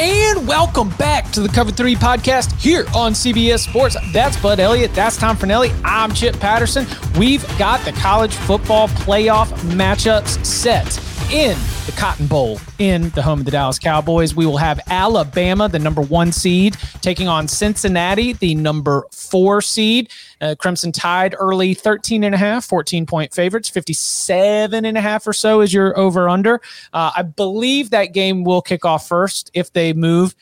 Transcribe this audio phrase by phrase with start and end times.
[0.00, 3.96] And welcome back to the Cover 3 podcast here on CBS Sports.
[4.12, 4.94] That's Bud Elliott.
[4.94, 5.74] That's Tom Fornelli.
[5.82, 6.86] I'm Chip Patterson.
[7.18, 10.86] We've got the college football playoff matchups set
[11.32, 14.36] in the Cotton Bowl in the home of the Dallas Cowboys.
[14.36, 20.10] We will have Alabama, the number one seed, taking on Cincinnati, the number four seed.
[20.40, 25.26] Uh, Crimson Tide early 13 and a half, 14 point favorites, 57 and a half
[25.26, 26.60] or so is your over under.
[26.92, 30.34] Uh, I believe that game will kick off first if they move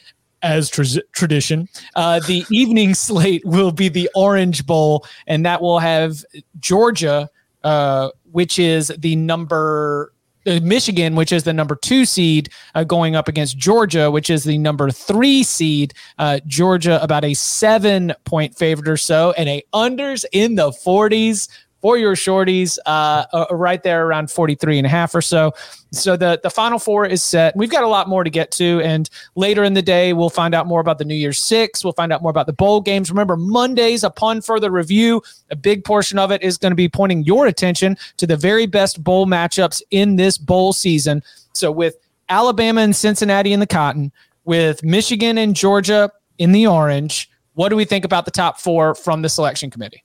[0.43, 1.69] as tra- tradition.
[1.95, 6.25] Uh, the evening slate will be the Orange Bowl, and that will have
[6.61, 7.29] Georgia,
[7.65, 10.13] uh, which is the number
[10.47, 14.59] Michigan, which is the number two seed, uh, going up against Georgia, which is the
[14.59, 15.93] number three seed.
[16.19, 21.49] Uh, Georgia about a seven point favorite or so, and a unders in the 40s
[21.87, 25.55] for your shorties, uh, uh, right there around 43 and a half or so.
[25.93, 27.55] So the, the final four is set.
[27.55, 28.81] We've got a lot more to get to.
[28.81, 31.85] And later in the day, we'll find out more about the New Year's Six.
[31.85, 33.09] We'll find out more about the bowl games.
[33.09, 37.23] Remember, Mondays, upon further review, a big portion of it is going to be pointing
[37.23, 41.23] your attention to the very best bowl matchups in this bowl season.
[41.53, 41.95] So with
[42.29, 44.11] Alabama and Cincinnati in the cotton,
[44.45, 48.97] with Michigan and Georgia in the orange, what do we think about the top four
[48.97, 50.03] from the selection committee?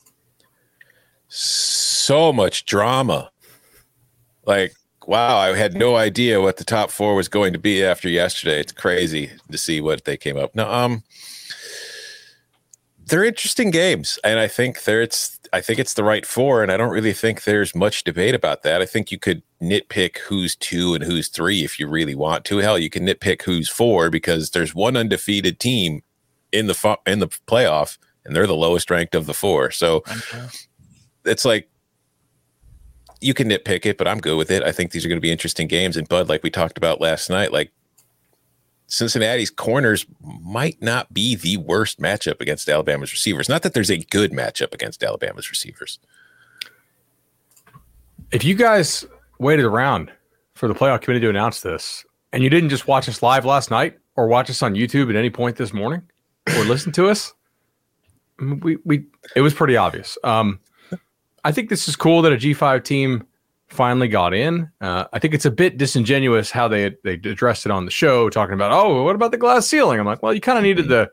[1.31, 3.31] So much drama.
[4.45, 4.73] Like,
[5.07, 8.59] wow, I had no idea what the top four was going to be after yesterday.
[8.59, 10.53] It's crazy to see what they came up.
[10.55, 11.03] No, um,
[13.05, 16.71] they're interesting games, and I think there it's I think it's the right four, and
[16.71, 18.81] I don't really think there's much debate about that.
[18.81, 22.57] I think you could nitpick who's two and who's three if you really want to.
[22.57, 26.03] Hell, you can nitpick who's four because there's one undefeated team
[26.51, 29.71] in the in the playoff, and they're the lowest ranked of the four.
[29.71, 30.03] So
[31.25, 31.69] it's like
[33.21, 34.63] you can nitpick it, but I'm good with it.
[34.63, 35.95] I think these are going to be interesting games.
[35.95, 37.71] And Bud, like we talked about last night, like
[38.87, 40.05] Cincinnati's corners
[40.41, 43.47] might not be the worst matchup against Alabama's receivers.
[43.47, 45.99] Not that there's a good matchup against Alabama's receivers.
[48.31, 49.05] If you guys
[49.39, 50.11] waited around
[50.55, 53.71] for the playoff committee to announce this, and you didn't just watch us live last
[53.71, 56.01] night or watch us on YouTube at any point this morning
[56.57, 57.33] or listen to us,
[58.39, 59.05] we we
[59.35, 60.17] it was pretty obvious.
[60.23, 60.59] Um,
[61.43, 63.25] I think this is cool that a G5 team
[63.67, 64.69] finally got in.
[64.81, 68.29] Uh, I think it's a bit disingenuous how they they addressed it on the show,
[68.29, 69.99] talking about, oh, what about the glass ceiling?
[69.99, 71.09] I'm like, well, you kind of needed to,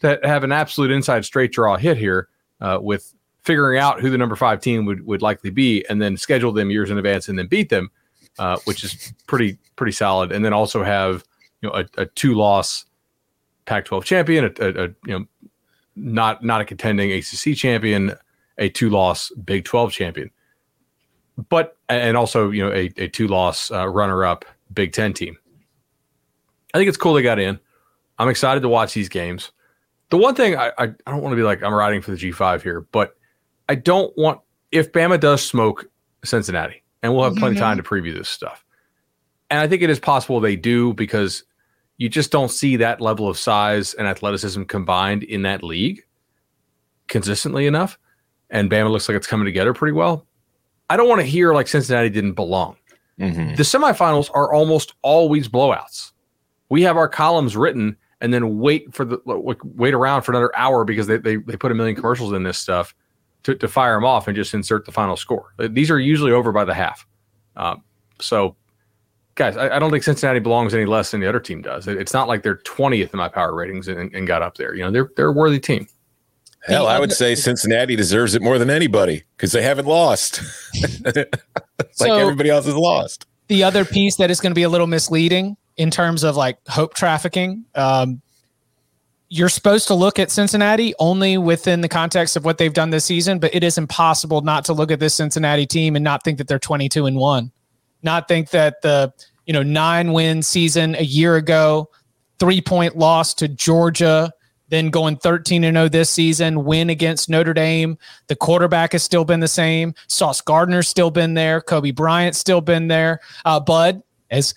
[0.00, 2.28] to have an absolute inside straight draw hit here
[2.60, 6.16] uh, with figuring out who the number five team would, would likely be, and then
[6.16, 7.90] schedule them years in advance and then beat them,
[8.38, 10.32] uh, which is pretty pretty solid.
[10.32, 11.24] And then also have
[11.60, 12.84] you know a, a two loss
[13.66, 15.24] Pac-12 champion, a, a, a you know
[15.94, 18.14] not not a contending ACC champion
[18.58, 20.30] a two loss Big 12 champion,
[21.48, 25.36] but and also you know a, a two loss uh, runner up Big 10 team.
[26.74, 27.58] I think it's cool they got in.
[28.18, 29.52] I'm excited to watch these games.
[30.10, 32.16] The one thing I, I, I don't want to be like I'm riding for the
[32.16, 33.16] G5 here, but
[33.68, 34.40] I don't want
[34.72, 35.88] if Bama does smoke
[36.24, 38.64] Cincinnati, and we'll have plenty of time to preview this stuff.
[39.50, 41.44] And I think it is possible they do because
[41.96, 46.04] you just don't see that level of size and athleticism combined in that league
[47.08, 47.98] consistently enough
[48.50, 50.26] and Bama looks like it's coming together pretty well.
[50.90, 52.76] I don't want to hear like Cincinnati didn't belong
[53.20, 53.56] Mhm.
[53.56, 56.12] The semifinals are almost always blowouts.
[56.68, 60.50] We have our columns written and then wait for the like, wait around for another
[60.56, 62.94] hour because they, they, they put a million commercials in this stuff
[63.42, 65.52] to, to fire them off and just insert the final score.
[65.58, 67.06] These are usually over by the half.
[67.56, 67.82] Um,
[68.20, 68.54] so,
[69.34, 71.88] guys, I, I don't think Cincinnati belongs any less than the other team does.
[71.88, 74.74] It- it's not like they're 20th in my power ratings and, and got up there.
[74.74, 75.88] You know, they're they're a worthy team.
[76.68, 80.40] Hell, I would say Cincinnati deserves it more than anybody because they haven't lost.
[81.14, 81.34] like
[81.92, 83.26] So- everybody else has lost.
[83.48, 86.58] the other piece that is going to be a little misleading in terms of like
[86.68, 87.64] hope trafficking.
[87.74, 88.20] Um,
[89.30, 93.04] you're supposed to look at Cincinnati only within the context of what they've done this
[93.04, 96.38] season, but it is impossible not to look at this Cincinnati team and not think
[96.38, 97.52] that they're 22 and one,
[98.02, 99.12] not think that the
[99.44, 101.90] you know nine win season a year ago,
[102.38, 104.32] three point loss to Georgia,
[104.68, 107.98] then going 13 and 0 this season, win against Notre Dame.
[108.26, 109.94] The quarterback has still been the same.
[110.06, 111.60] Sauce Gardner's still been there.
[111.60, 113.20] Coby Bryant's still been there.
[113.44, 114.54] Uh, Bud, as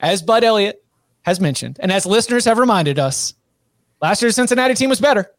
[0.00, 0.82] as Bud Elliott
[1.22, 3.34] has mentioned, and as listeners have reminded us,
[4.00, 5.30] last year's Cincinnati team was better.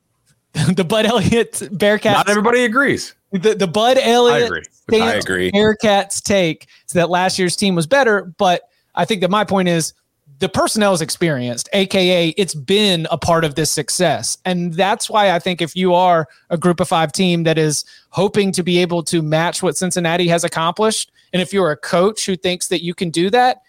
[0.76, 3.16] the Bud Elliott Bearcats, Not everybody agrees.
[3.32, 5.02] the, the Bud I Elliott agree.
[5.02, 5.52] I agree.
[5.52, 8.62] Bearcats take that last year's team was better, but
[8.94, 9.94] I think that my point is
[10.40, 14.38] the personnel is experienced, aka it's been a part of this success.
[14.46, 17.86] And that's why I think if you are a group of five team that is
[18.10, 22.26] hoping to be able to match what Cincinnati has accomplished, and if you're a coach
[22.26, 23.62] who thinks that you can do that,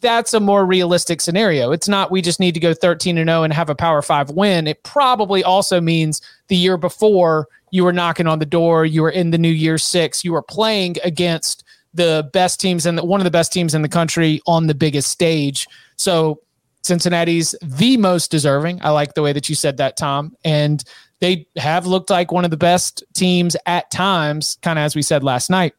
[0.00, 1.72] that's a more realistic scenario.
[1.72, 4.30] It's not we just need to go 13 and 0 and have a power 5
[4.30, 4.66] win.
[4.66, 9.10] It probably also means the year before you were knocking on the door, you were
[9.10, 11.64] in the new year 6, you were playing against
[11.94, 15.10] the best teams and one of the best teams in the country on the biggest
[15.10, 15.66] stage.
[15.98, 16.40] So
[16.82, 18.80] Cincinnati's the most deserving.
[18.82, 20.34] I like the way that you said that, Tom.
[20.44, 20.82] And
[21.20, 25.02] they have looked like one of the best teams at times, kind of as we
[25.02, 25.74] said last night.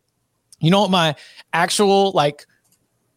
[0.59, 1.15] You know what my
[1.53, 2.45] actual like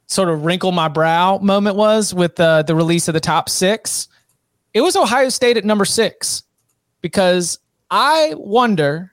[0.07, 4.09] sort of wrinkle my brow moment was with uh, the release of the top six?
[4.75, 6.45] It was Ohio State at number six
[7.01, 7.59] because
[7.91, 9.13] I wonder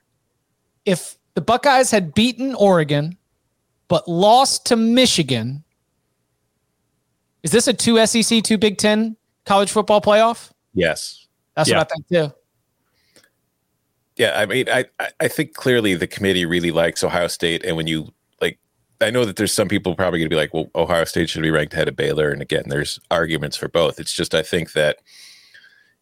[0.86, 3.16] if the Buckeyes had beaten Oregon
[3.88, 5.64] but lost to Michigan.
[7.42, 9.16] Is this a two SEC, two Big Ten
[9.46, 10.50] college football playoff?
[10.74, 11.26] Yes.
[11.56, 11.78] That's Yeah.
[11.78, 12.34] what I think too.
[14.16, 17.76] Yeah, I mean, I I- I think clearly the committee really likes Ohio State, and
[17.76, 18.58] when you like,
[19.00, 21.42] I know that there's some people probably going to be like, well, Ohio State should
[21.42, 23.98] be ranked ahead of Baylor, and again, there's arguments for both.
[23.98, 24.98] It's just I think that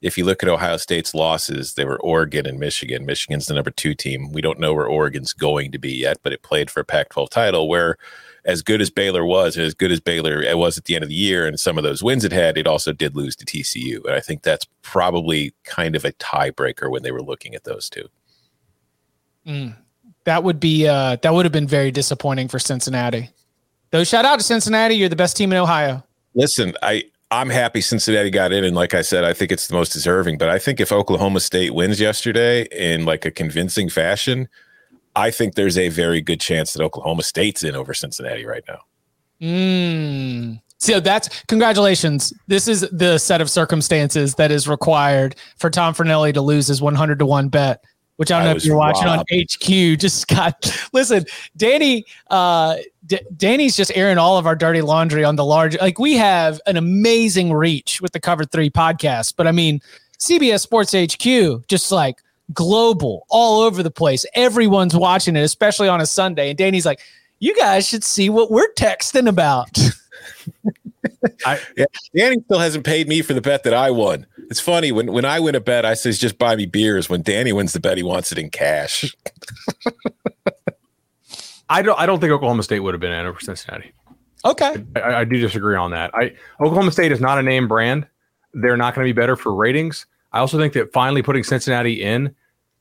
[0.00, 3.04] if you look at Ohio State's losses, they were Oregon and Michigan.
[3.06, 4.32] Michigan's the number two team.
[4.32, 7.28] We don't know where Oregon's going to be yet, but it played for a Pac-12
[7.30, 7.68] title.
[7.68, 7.96] Where
[8.44, 11.08] as good as Baylor was, and as good as Baylor was at the end of
[11.08, 14.04] the year, and some of those wins it had, it also did lose to TCU,
[14.04, 17.88] and I think that's probably kind of a tiebreaker when they were looking at those
[17.88, 18.08] two.
[19.46, 19.76] Mm.
[20.24, 23.30] That would be uh, that would have been very disappointing for Cincinnati.
[23.90, 26.04] Though shout out to Cincinnati, you're the best team in Ohio.
[26.34, 29.74] Listen, I I'm happy Cincinnati got in, and like I said, I think it's the
[29.74, 30.38] most deserving.
[30.38, 34.48] But I think if Oklahoma State wins yesterday in like a convincing fashion,
[35.18, 38.78] I think there's a very good chance that Oklahoma State's in over Cincinnati right now.
[39.42, 40.60] Mm.
[40.78, 42.32] So that's congratulations.
[42.46, 46.80] This is the set of circumstances that is required for Tom Fornelli to lose his
[46.80, 47.82] 100 to 1 bet,
[48.16, 49.28] which I don't I know if you're watching robbed.
[49.32, 49.98] on HQ.
[49.98, 51.24] Just got listen,
[51.56, 52.76] Danny, uh,
[53.06, 55.76] D- Danny's just airing all of our dirty laundry on the large.
[55.80, 59.80] Like we have an amazing reach with the Cover Three podcast, but I mean,
[60.20, 64.24] CBS Sports HQ, just like global, all over the place.
[64.34, 66.50] Everyone's watching it, especially on a Sunday.
[66.50, 67.00] And Danny's like,
[67.38, 69.70] you guys should see what we're texting about.
[71.46, 71.60] i
[72.14, 74.26] Danny still hasn't paid me for the bet that I won.
[74.50, 77.08] It's funny when when I win a bet, I says just buy me beers.
[77.08, 79.14] When Danny wins the bet, he wants it in cash.
[81.68, 81.98] I don't.
[81.98, 83.92] I don't think Oklahoma State would have been in over Cincinnati.
[84.44, 84.84] okay.
[84.96, 86.10] I, I do disagree on that.
[86.14, 88.06] I Oklahoma State is not a name brand.
[88.54, 90.06] They're not going to be better for ratings.
[90.32, 92.34] I also think that finally putting Cincinnati in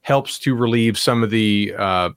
[0.08, 2.10] helps to relieve some of the uh,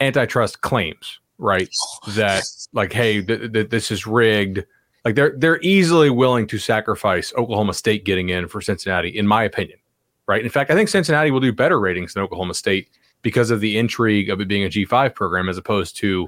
[0.00, 1.68] antitrust claims, right?
[2.16, 4.64] That like, hey, th- th- this is rigged.
[5.04, 9.44] Like they're they're easily willing to sacrifice Oklahoma State getting in for Cincinnati, in my
[9.44, 9.78] opinion.
[10.26, 10.42] Right.
[10.42, 12.88] In fact, I think Cincinnati will do better ratings than Oklahoma State
[13.20, 16.26] because of the intrigue of it being a G5 program as opposed to,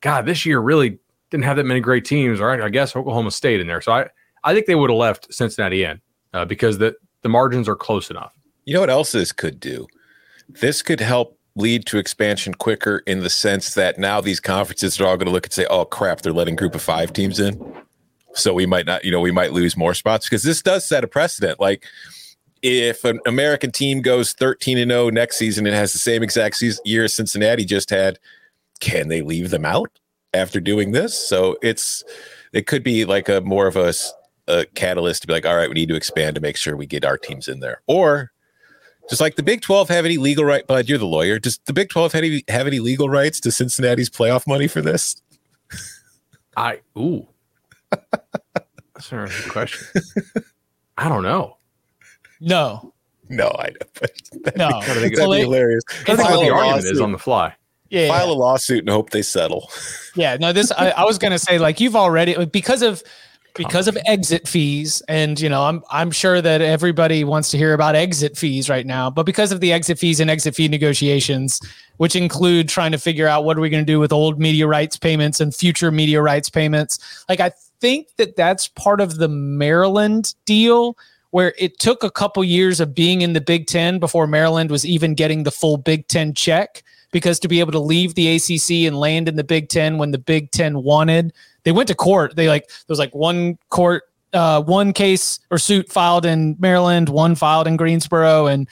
[0.00, 0.98] God, this year really
[1.28, 2.40] didn't have that many great teams.
[2.40, 3.82] Right, I guess Oklahoma State in there.
[3.82, 4.08] So I,
[4.44, 6.00] I think they would have left Cincinnati in
[6.32, 8.32] uh, because the the margins are close enough.
[8.64, 9.86] You know what else this could do?
[10.48, 15.06] This could help lead to expansion quicker in the sense that now these conferences are
[15.06, 17.60] all going to look and say, "Oh crap, they're letting group of 5 teams in."
[18.34, 21.04] So we might not, you know, we might lose more spots because this does set
[21.04, 21.60] a precedent.
[21.60, 21.84] Like
[22.62, 26.56] if an American team goes 13 and 0 next season and has the same exact
[26.56, 28.18] season, year Cincinnati just had,
[28.80, 29.98] can they leave them out?
[30.34, 31.18] after doing this.
[31.18, 32.04] So it's
[32.52, 33.92] it could be like a more of a,
[34.48, 36.86] a catalyst to be like, all right, we need to expand to make sure we
[36.86, 37.82] get our teams in there.
[37.86, 38.31] Or
[39.08, 40.66] does like the Big 12 have any legal right?
[40.66, 41.38] But you're the lawyer.
[41.38, 44.80] Does the Big 12 have any, have any legal rights to Cincinnati's playoff money for
[44.80, 45.16] this?
[46.56, 47.26] I ooh.
[47.90, 50.02] That's a good question.
[50.98, 51.56] I don't know.
[52.40, 52.92] No.
[53.28, 53.86] No, I know.
[54.44, 54.68] But no.
[54.80, 55.82] That'd be, that'd be hilarious.
[55.88, 57.54] I think what the argument is on the fly.
[57.92, 58.32] Yeah, file yeah.
[58.32, 59.70] a lawsuit and hope they settle.
[60.14, 63.02] Yeah, no, this I, I was gonna say like you've already because of
[63.54, 65.02] because of exit fees.
[65.08, 68.86] And you know i'm i'm sure that everybody wants to hear about exit fees right
[68.86, 71.60] now but because of the exit fees and exit fee negotiations
[71.96, 74.66] which include trying to figure out what are we going to do with old media
[74.66, 79.28] rights payments and future media rights payments like i think that that's part of the
[79.28, 80.96] maryland deal
[81.30, 84.86] where it took a couple years of being in the big 10 before maryland was
[84.86, 86.82] even getting the full big 10 check
[87.12, 90.10] because to be able to leave the ACC and land in the Big Ten when
[90.10, 91.32] the Big Ten wanted,
[91.64, 92.36] they went to court.
[92.36, 97.08] They like there was like one court, uh, one case or suit filed in Maryland,
[97.08, 98.68] one filed in Greensboro, and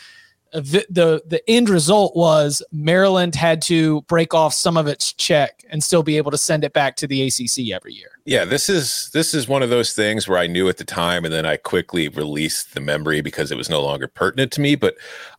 [0.53, 5.65] the, the the end result was Maryland had to break off some of its check
[5.71, 8.11] and still be able to send it back to the ACC every year.
[8.25, 11.25] Yeah, this is this is one of those things where I knew at the time
[11.25, 14.75] and then I quickly released the memory because it was no longer pertinent to me,
[14.75, 14.97] but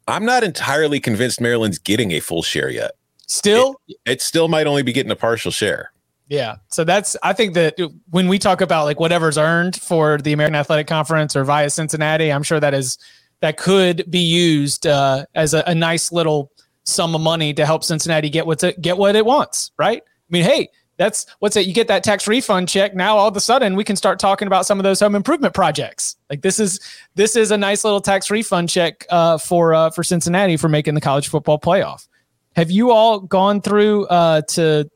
[0.07, 2.91] I'm not entirely convinced Maryland's getting a full share yet.
[3.27, 3.81] Still?
[3.87, 5.91] It, it still might only be getting a partial share.
[6.31, 6.55] Yeah.
[6.69, 7.75] So that's I think that
[8.09, 12.31] when we talk about like whatever's earned for the American Athletic Conference or via Cincinnati,
[12.31, 12.97] I'm sure that is
[13.41, 16.49] that could be used uh, as a, a, nice little
[16.85, 20.01] sum of money to help Cincinnati get what's it get what it wants, right?
[20.05, 21.67] I mean, hey, that's what's it?
[21.67, 22.95] You get that tax refund check.
[22.95, 25.53] Now all of a sudden we can start talking about some of those home improvement
[25.53, 26.15] projects.
[26.29, 26.79] Like this is
[27.15, 30.93] this is a nice little tax refund check uh, for uh, for Cincinnati for making
[30.93, 32.07] the college football playoff.
[32.55, 34.89] Have you all gone through uh, to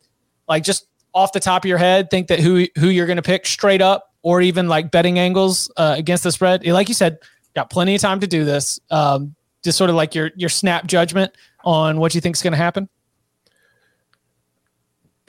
[0.47, 3.23] like just off the top of your head think that who who you're going to
[3.23, 6.63] pick straight up, or even like betting angles uh, against the spread?
[6.67, 7.17] Like you said,
[7.55, 8.79] got plenty of time to do this.
[8.91, 12.53] Um, just sort of like your your snap judgment on what you think is going
[12.53, 12.87] to happen.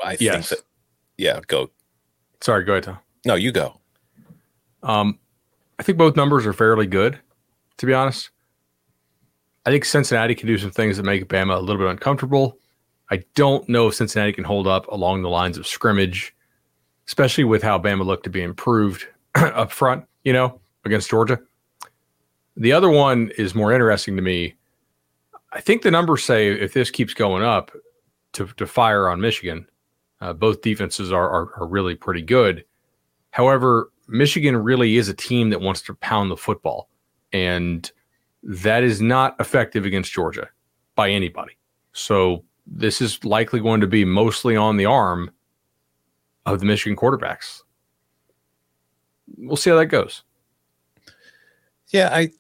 [0.05, 0.49] I yes.
[0.49, 0.67] think that,
[1.17, 1.71] yeah, go.
[2.43, 2.99] Sorry, go ahead, Tom.
[3.25, 3.81] No, you go.
[4.83, 5.19] Um,
[5.79, 7.19] I think both numbers are fairly good,
[7.79, 8.31] to be honest.
[9.65, 12.59] I think Cincinnati can do some things that make Bama a little bit uncomfortable.
[13.11, 16.35] I don't know if Cincinnati can hold up along the lines of scrimmage,
[17.07, 21.39] especially with how Bama looked to be improved up front, you know, against Georgia.
[22.57, 24.55] The other one is more interesting to me.
[25.53, 27.71] I think the numbers say if this keeps going up
[28.33, 29.69] to, to fire on Michigan,
[30.21, 32.65] uh, both defenses are, are, are really pretty good.
[33.31, 36.89] However, Michigan really is a team that wants to pound the football.
[37.33, 37.91] And
[38.43, 40.49] that is not effective against Georgia
[40.95, 41.59] by anybody.
[41.93, 45.31] So this is likely going to be mostly on the arm
[46.45, 47.63] of the Michigan quarterbacks.
[49.37, 50.23] We'll see how that goes.
[51.89, 52.31] Yeah, I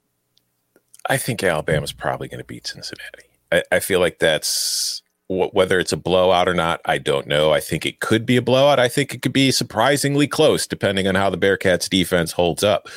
[1.08, 3.24] I think Alabama's probably going to beat Cincinnati.
[3.52, 7.52] I, I feel like that's whether it's a blowout or not, I don't know.
[7.52, 8.78] I think it could be a blowout.
[8.78, 12.88] I think it could be surprisingly close, depending on how the Bearcats defense holds up.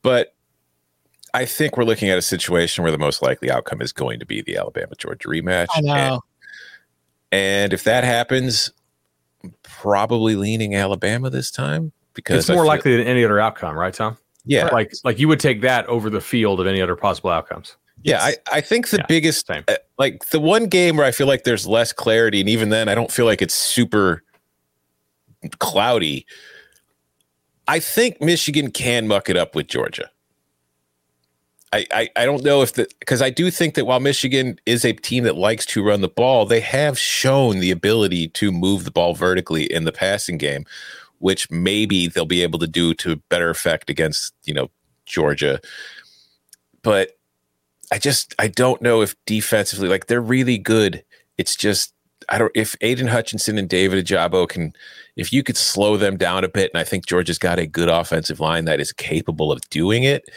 [0.00, 0.34] But
[1.34, 4.26] I think we're looking at a situation where the most likely outcome is going to
[4.26, 5.66] be the Alabama Georgia rematch.
[5.74, 6.22] I know.
[7.32, 8.70] And, if that happens,
[9.62, 13.92] probably leaning Alabama this time because it's more feel, likely than any other outcome, right,
[13.92, 14.16] Tom?
[14.44, 17.76] Yeah, like like you would take that over the field of any other possible outcomes.
[18.02, 19.50] Yeah, I, I think the yeah, biggest.
[19.50, 19.62] Uh,
[19.98, 22.94] like the one game where I feel like there's less clarity, and even then I
[22.94, 24.22] don't feel like it's super
[25.58, 26.26] cloudy.
[27.66, 30.08] I think Michigan can muck it up with Georgia.
[31.90, 34.92] I, I, don't know if the because I do think that while Michigan is a
[34.92, 38.90] team that likes to run the ball, they have shown the ability to move the
[38.90, 40.64] ball vertically in the passing game,
[41.18, 44.70] which maybe they'll be able to do to better effect against you know
[45.06, 45.60] Georgia.
[46.82, 47.18] But
[47.90, 51.04] I just I don't know if defensively like they're really good.
[51.38, 51.92] It's just
[52.28, 54.72] I don't if Aidan Hutchinson and David Ojabo can
[55.16, 57.88] if you could slow them down a bit, and I think Georgia's got a good
[57.88, 60.28] offensive line that is capable of doing it,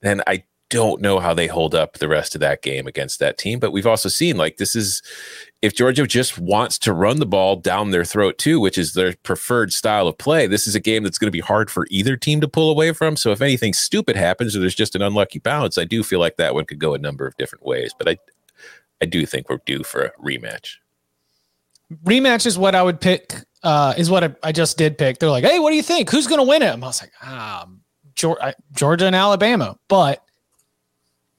[0.00, 3.38] then I don't know how they hold up the rest of that game against that
[3.38, 3.58] team.
[3.58, 5.02] But we've also seen like this is
[5.62, 9.14] if Georgia just wants to run the ball down their throat too, which is their
[9.22, 12.16] preferred style of play, this is a game that's going to be hard for either
[12.16, 13.16] team to pull away from.
[13.16, 16.36] So if anything stupid happens or there's just an unlucky bounce, I do feel like
[16.36, 17.92] that one could go a number of different ways.
[17.96, 18.18] But I
[19.00, 20.76] I do think we're due for a rematch.
[22.04, 23.32] Rematch is what I would pick.
[23.62, 25.18] Uh, is what I, I just did pick.
[25.18, 26.10] They're like, hey, what do you think?
[26.10, 26.68] Who's going to win it?
[26.68, 27.66] I was like, ah,
[28.14, 29.76] Georgia and Alabama.
[29.88, 30.22] But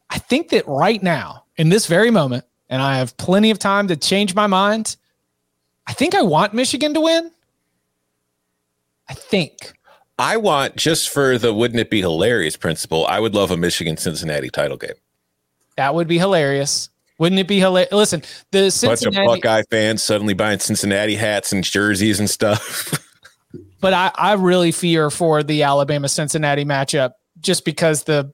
[0.10, 3.88] I think that right now, in this very moment, and I have plenty of time
[3.88, 4.96] to change my mind,
[5.88, 7.32] I think I want Michigan to win.
[9.08, 9.74] I think.
[10.20, 13.98] I want just for the wouldn't it be hilarious principle, I would love a Michigan
[13.98, 14.94] Cincinnati title game.
[15.78, 16.90] That would be hilarious.
[17.20, 17.92] Wouldn't it be hilarious?
[17.92, 22.94] Listen, the Cincinnati bunch of Buckeye fans suddenly buying Cincinnati hats and jerseys and stuff.
[23.82, 28.34] but I, I really fear for the Alabama Cincinnati matchup just because the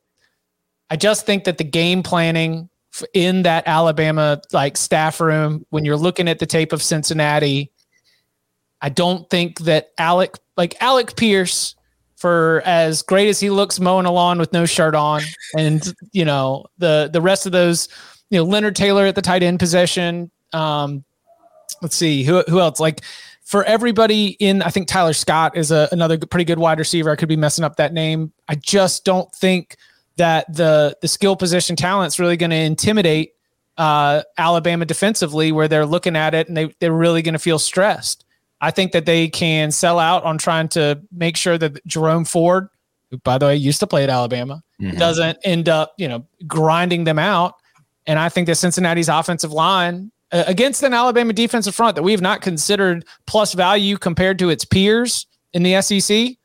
[0.89, 2.70] I just think that the game planning
[3.13, 7.72] in that Alabama like staff room when you're looking at the tape of Cincinnati,
[8.82, 11.75] I don't think that Alec like Alec Pierce
[12.15, 15.22] for as great as he looks mowing a lawn with no shirt on
[15.58, 17.89] and you know the the rest of those
[18.30, 21.04] you know Leonard Taylor at the tight end position um
[21.82, 23.01] let's see who who else like
[23.46, 27.12] for everybody in, I think Tyler Scott is a, another pretty good wide receiver.
[27.12, 28.34] I could be messing up that name.
[28.50, 29.77] I just don't think
[30.17, 33.31] that the the skill position talent is really going to intimidate
[33.77, 37.60] uh, Alabama defensively, where they're looking at it and they they're really going to feel
[37.60, 38.25] stressed.
[38.62, 42.69] I think that they can sell out on trying to make sure that Jerome Ford,
[43.12, 44.98] who by the way used to play at Alabama, mm-hmm.
[44.98, 47.55] doesn't end up you know grinding them out.
[48.07, 52.12] And I think that Cincinnati's offensive line uh, against an Alabama defensive front that we
[52.12, 56.38] have not considered plus value compared to its peers in the SEC,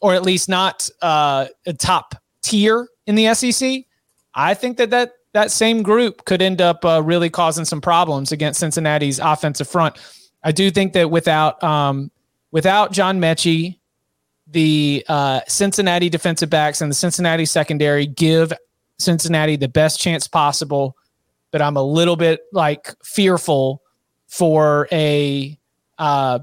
[0.00, 3.84] or at least not uh, a top tier in the SEC.
[4.34, 8.32] I think that that that same group could end up uh, really causing some problems
[8.32, 9.96] against Cincinnati's offensive front.
[10.42, 12.10] I do think that without um,
[12.50, 13.78] without John Metchie,
[14.46, 18.52] the uh, Cincinnati defensive backs and the Cincinnati secondary give
[18.98, 20.96] Cincinnati the best chance possible
[21.52, 23.82] but I'm a little bit like fearful
[24.26, 25.56] for a
[25.98, 26.40] uh,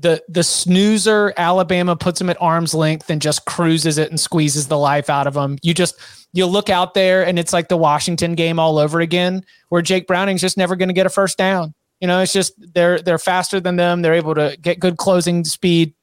[0.00, 4.68] the the snoozer Alabama puts them at arm's length and just cruises it and squeezes
[4.68, 5.58] the life out of them.
[5.62, 5.96] You just
[6.32, 10.06] you look out there and it's like the Washington game all over again, where Jake
[10.06, 11.74] Browning's just never going to get a first down.
[12.00, 14.02] You know, it's just they're they're faster than them.
[14.02, 15.94] They're able to get good closing speed.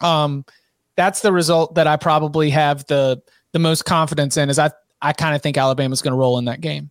[0.00, 0.44] Um,
[0.96, 3.20] that's the result that I probably have the
[3.52, 4.48] the most confidence in.
[4.48, 4.70] Is I
[5.02, 6.90] I kind of think Alabama's going to roll in that game.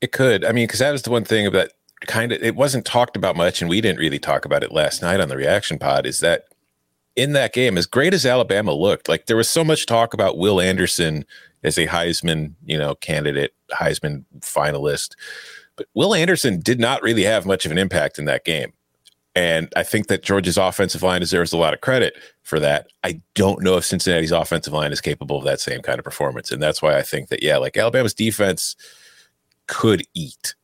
[0.00, 0.44] It could.
[0.44, 1.72] I mean, because that was the one thing that
[2.06, 5.02] kind of it wasn't talked about much, and we didn't really talk about it last
[5.02, 6.06] night on the reaction pod.
[6.06, 6.44] Is that
[7.16, 10.38] in that game, as great as Alabama looked, like there was so much talk about
[10.38, 11.24] Will Anderson
[11.62, 15.14] as a Heisman, you know, candidate, Heisman finalist,
[15.76, 18.72] but Will Anderson did not really have much of an impact in that game.
[19.34, 22.88] And I think that Georgia's offensive line deserves a lot of credit for that.
[23.02, 26.50] I don't know if Cincinnati's offensive line is capable of that same kind of performance.
[26.50, 28.76] And that's why I think that, yeah, like Alabama's defense
[29.68, 30.54] could eat.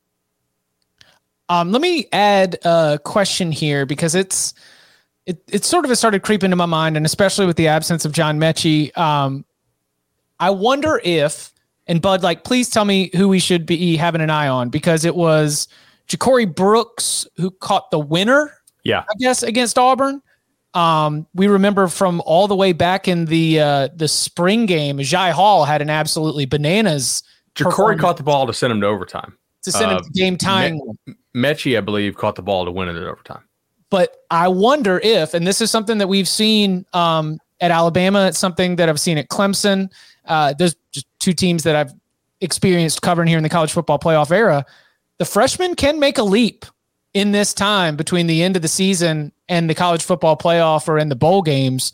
[1.48, 4.54] Um, let me add a question here because it's
[5.26, 8.04] it, it sort of has started creeping into my mind, and especially with the absence
[8.04, 8.96] of John Metchie.
[8.96, 9.44] Um,
[10.40, 11.52] I wonder if
[11.88, 15.06] and Bud, like, please tell me who we should be having an eye on because
[15.06, 15.68] it was
[16.08, 18.52] Ja'Corey Brooks who caught the winner.
[18.84, 20.22] Yeah, I guess against Auburn.
[20.74, 25.30] Um, we remember from all the way back in the uh, the spring game, Jai
[25.30, 27.22] Hall had an absolutely bananas
[27.54, 29.36] Ja'Corey caught the ball to send him to overtime.
[29.72, 30.80] To send uh, game time.
[31.06, 33.42] Me- Metchie, I believe, caught the ball to win it at overtime.
[33.90, 38.38] But I wonder if, and this is something that we've seen um, at Alabama, it's
[38.38, 39.90] something that I've seen at Clemson.
[40.24, 41.92] Uh, there's just two teams that I've
[42.40, 44.64] experienced covering here in the college football playoff era.
[45.18, 46.66] The freshmen can make a leap
[47.14, 50.98] in this time between the end of the season and the college football playoff or
[50.98, 51.92] in the bowl games.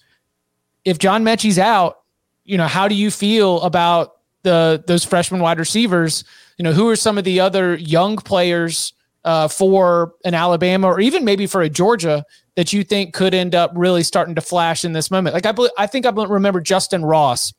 [0.85, 2.01] If John Metchie's out,
[2.45, 4.14] you know, how do you feel about
[4.45, 6.23] the those freshman wide receivers.
[6.57, 8.93] You know, who are some of the other young players
[9.25, 13.57] uh, for an Alabama or even maybe for a Georgia that you think could end
[13.57, 15.35] up really starting to flash in this moment?
[15.35, 17.53] Like I, believe, I think I remember Justin Ross,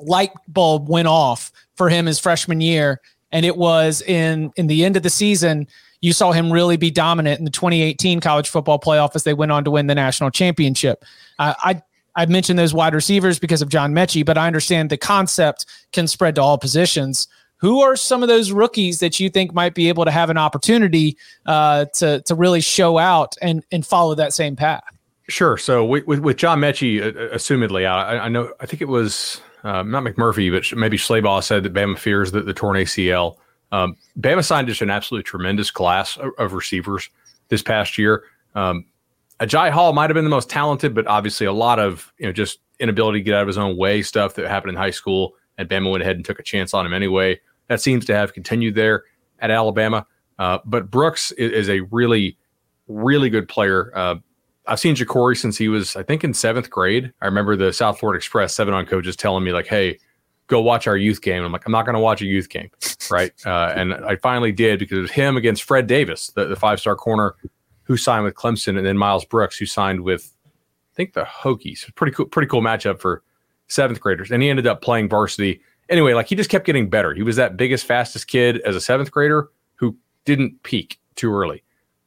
[0.00, 3.00] light bulb went off for him his freshman year,
[3.32, 5.66] and it was in in the end of the season.
[6.02, 9.50] You saw him really be dominant in the 2018 college football playoff as they went
[9.50, 11.02] on to win the national championship.
[11.38, 11.82] Uh, I
[12.16, 16.08] I've mentioned those wide receivers because of John Metchie, but I understand the concept can
[16.08, 17.28] spread to all positions.
[17.58, 20.36] Who are some of those rookies that you think might be able to have an
[20.36, 24.84] opportunity uh, to to really show out and and follow that same path?
[25.28, 25.56] Sure.
[25.56, 29.82] So with with, John Metchie, uh, assumedly, I, I, know I think it was uh,
[29.82, 33.36] not McMurphy, but maybe Schlabach said that Bama fears that the torn ACL.
[33.72, 37.08] Um, Bama signed just an absolutely tremendous class of, of receivers
[37.48, 38.24] this past year.
[38.54, 38.84] Um,
[39.40, 42.32] Agiye Hall might have been the most talented, but obviously a lot of you know
[42.32, 45.34] just inability to get out of his own way stuff that happened in high school,
[45.58, 47.40] and Bama went ahead and took a chance on him anyway.
[47.68, 49.04] That seems to have continued there
[49.40, 50.06] at Alabama.
[50.38, 52.36] Uh, but Brooks is, is, a really,
[52.88, 53.90] really good player.
[53.96, 54.16] Uh,
[54.66, 57.12] I've seen Ja'Corey since he was, I think, in seventh grade.
[57.22, 59.98] I remember the South Florida Express seven on coaches telling me like, "Hey,
[60.46, 62.70] go watch our youth game." I'm like, I'm not going to watch a youth game,
[63.10, 63.32] right?
[63.46, 66.80] Uh, and I finally did because it was him against Fred Davis, the, the five
[66.80, 67.34] star corner
[67.86, 71.94] who signed with Clemson, and then Miles Brooks, who signed with, I think the Hokies.
[71.94, 73.22] Pretty cool, pretty cool matchup for
[73.68, 74.30] seventh graders.
[74.30, 75.60] And he ended up playing varsity.
[75.88, 77.14] Anyway, like he just kept getting better.
[77.14, 81.62] He was that biggest, fastest kid as a seventh grader who didn't peak too early.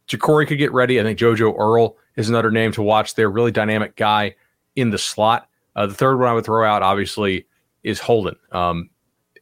[0.09, 0.99] Ja'Corey could get ready.
[0.99, 3.29] I think JoJo Earle is another name to watch there.
[3.29, 4.35] Really dynamic guy
[4.75, 5.47] in the slot.
[5.75, 7.47] Uh, the third one I would throw out, obviously,
[7.83, 8.35] is Holden.
[8.51, 8.89] Um,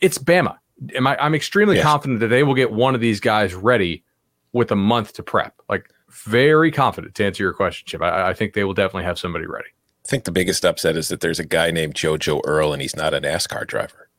[0.01, 0.57] it's Bama.
[0.93, 1.83] Am I, I'm extremely yes.
[1.83, 4.03] confident that they will get one of these guys ready
[4.51, 5.59] with a month to prep.
[5.69, 8.01] Like very confident to answer your question, Chip.
[8.01, 9.69] I, I think they will definitely have somebody ready.
[10.05, 12.95] I think the biggest upset is that there's a guy named JoJo Earle and he's
[12.95, 14.09] not a NASCAR driver.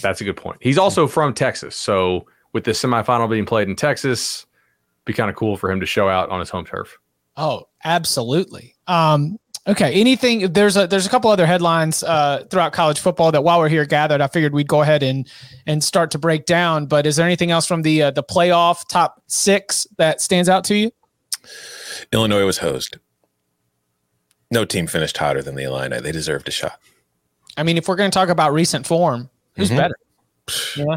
[0.00, 0.58] That's a good point.
[0.60, 1.76] He's also from Texas.
[1.76, 4.46] So with the semifinal being played in Texas,
[5.04, 6.98] be kind of cool for him to show out on his home turf.
[7.36, 8.76] Oh, absolutely.
[8.86, 9.92] Um, Okay.
[10.00, 10.52] Anything?
[10.52, 13.84] There's a there's a couple other headlines uh, throughout college football that while we're here
[13.84, 15.28] gathered, I figured we'd go ahead and
[15.66, 16.86] and start to break down.
[16.86, 20.64] But is there anything else from the uh, the playoff top six that stands out
[20.64, 20.90] to you?
[22.12, 22.96] Illinois was hosed.
[24.50, 26.00] No team finished hotter than the Illini.
[26.00, 26.80] They deserved a shot.
[27.58, 29.78] I mean, if we're going to talk about recent form, who's mm-hmm.
[29.78, 29.98] better?
[30.76, 30.96] Yeah.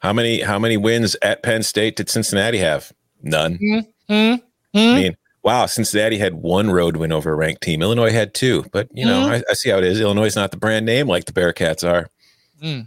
[0.00, 2.92] How many how many wins at Penn State did Cincinnati have?
[3.22, 3.58] None.
[3.58, 4.34] Mm-hmm.
[4.74, 7.82] I mean, wow, Cincinnati had one road win over a ranked team.
[7.82, 9.32] Illinois had two, but you know, mm-hmm.
[9.32, 10.00] I, I, see how it is.
[10.00, 12.08] Illinois is not the brand name like the Bearcats are.
[12.62, 12.86] Mm.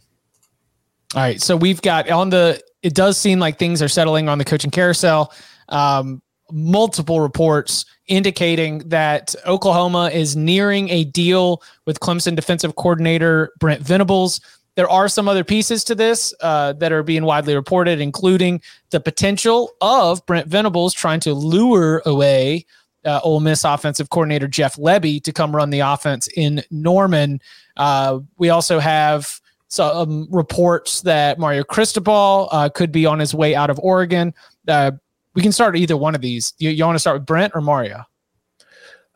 [1.15, 2.61] All right, so we've got on the.
[2.83, 5.33] It does seem like things are settling on the coaching carousel.
[5.69, 13.81] Um, multiple reports indicating that Oklahoma is nearing a deal with Clemson defensive coordinator Brent
[13.81, 14.41] Venables.
[14.81, 18.99] There are some other pieces to this uh, that are being widely reported, including the
[18.99, 22.65] potential of Brent Venables trying to lure away
[23.05, 27.39] uh, Ole Miss offensive coordinator Jeff Lebby to come run the offense in Norman.
[27.77, 33.53] Uh, we also have some reports that Mario Cristobal uh, could be on his way
[33.53, 34.33] out of Oregon.
[34.67, 34.93] Uh,
[35.35, 36.55] we can start either one of these.
[36.57, 38.03] You, you want to start with Brent or Mario?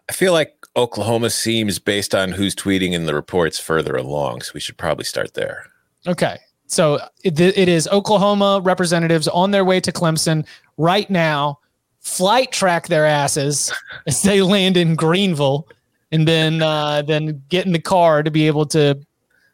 [0.10, 4.42] I feel like Oklahoma seems, based on who's tweeting in the reports, further along.
[4.42, 5.66] So we should probably start there.
[6.06, 6.38] Okay.
[6.68, 10.46] So it, it is Oklahoma representatives on their way to Clemson
[10.78, 11.60] right now.
[12.02, 13.74] Flight track their asses
[14.08, 15.68] as they land in Greenville,
[16.12, 19.00] and then uh, then get in the car to be able to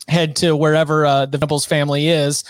[0.07, 2.43] head to wherever uh, the Venables family is.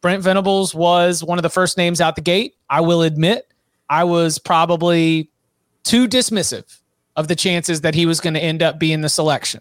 [0.00, 2.56] Brent Venables was one of the first names out the gate.
[2.70, 3.46] I will admit,
[3.88, 5.30] I was probably
[5.84, 6.79] too dismissive
[7.20, 9.60] of the chances that he was going to end up being the selection.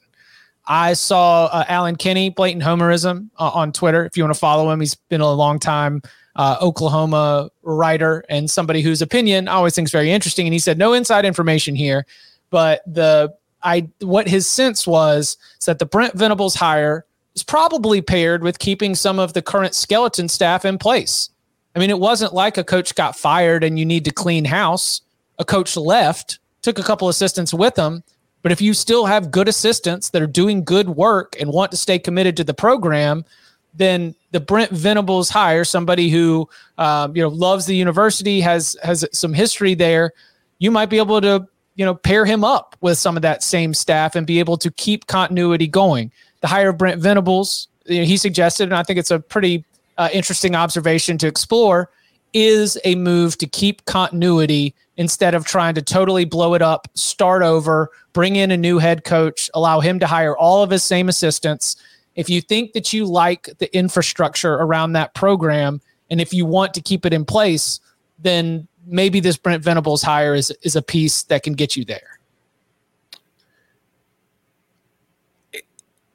[0.65, 4.05] I saw uh, Alan Kinney, blatant homerism uh, on Twitter.
[4.05, 6.01] If you want to follow him, he's been a long time
[6.35, 10.47] uh, Oklahoma writer and somebody whose opinion I always think is very interesting.
[10.47, 12.05] And he said, no inside information here,
[12.49, 18.01] but the I what his sense was is that the Brent Venables hire is probably
[18.01, 21.29] paired with keeping some of the current skeleton staff in place.
[21.75, 25.01] I mean, it wasn't like a coach got fired and you need to clean house.
[25.39, 28.03] A coach left took a couple assistants with them.
[28.41, 31.77] But if you still have good assistants that are doing good work and want to
[31.77, 33.25] stay committed to the program,
[33.73, 39.05] then the Brent Venables hire somebody who um, you know loves the university, has has
[39.11, 40.11] some history there.
[40.59, 43.73] You might be able to you know pair him up with some of that same
[43.73, 46.11] staff and be able to keep continuity going.
[46.41, 49.65] The hire of Brent Venables, you know, he suggested, and I think it's a pretty
[49.97, 51.89] uh, interesting observation to explore,
[52.33, 57.41] is a move to keep continuity instead of trying to totally blow it up, start
[57.41, 61.07] over, bring in a new head coach, allow him to hire all of his same
[61.07, 61.75] assistants.
[62.15, 66.73] If you think that you like the infrastructure around that program, and if you want
[66.73, 67.79] to keep it in place,
[68.19, 72.19] then maybe this Brent Venables hire is is a piece that can get you there.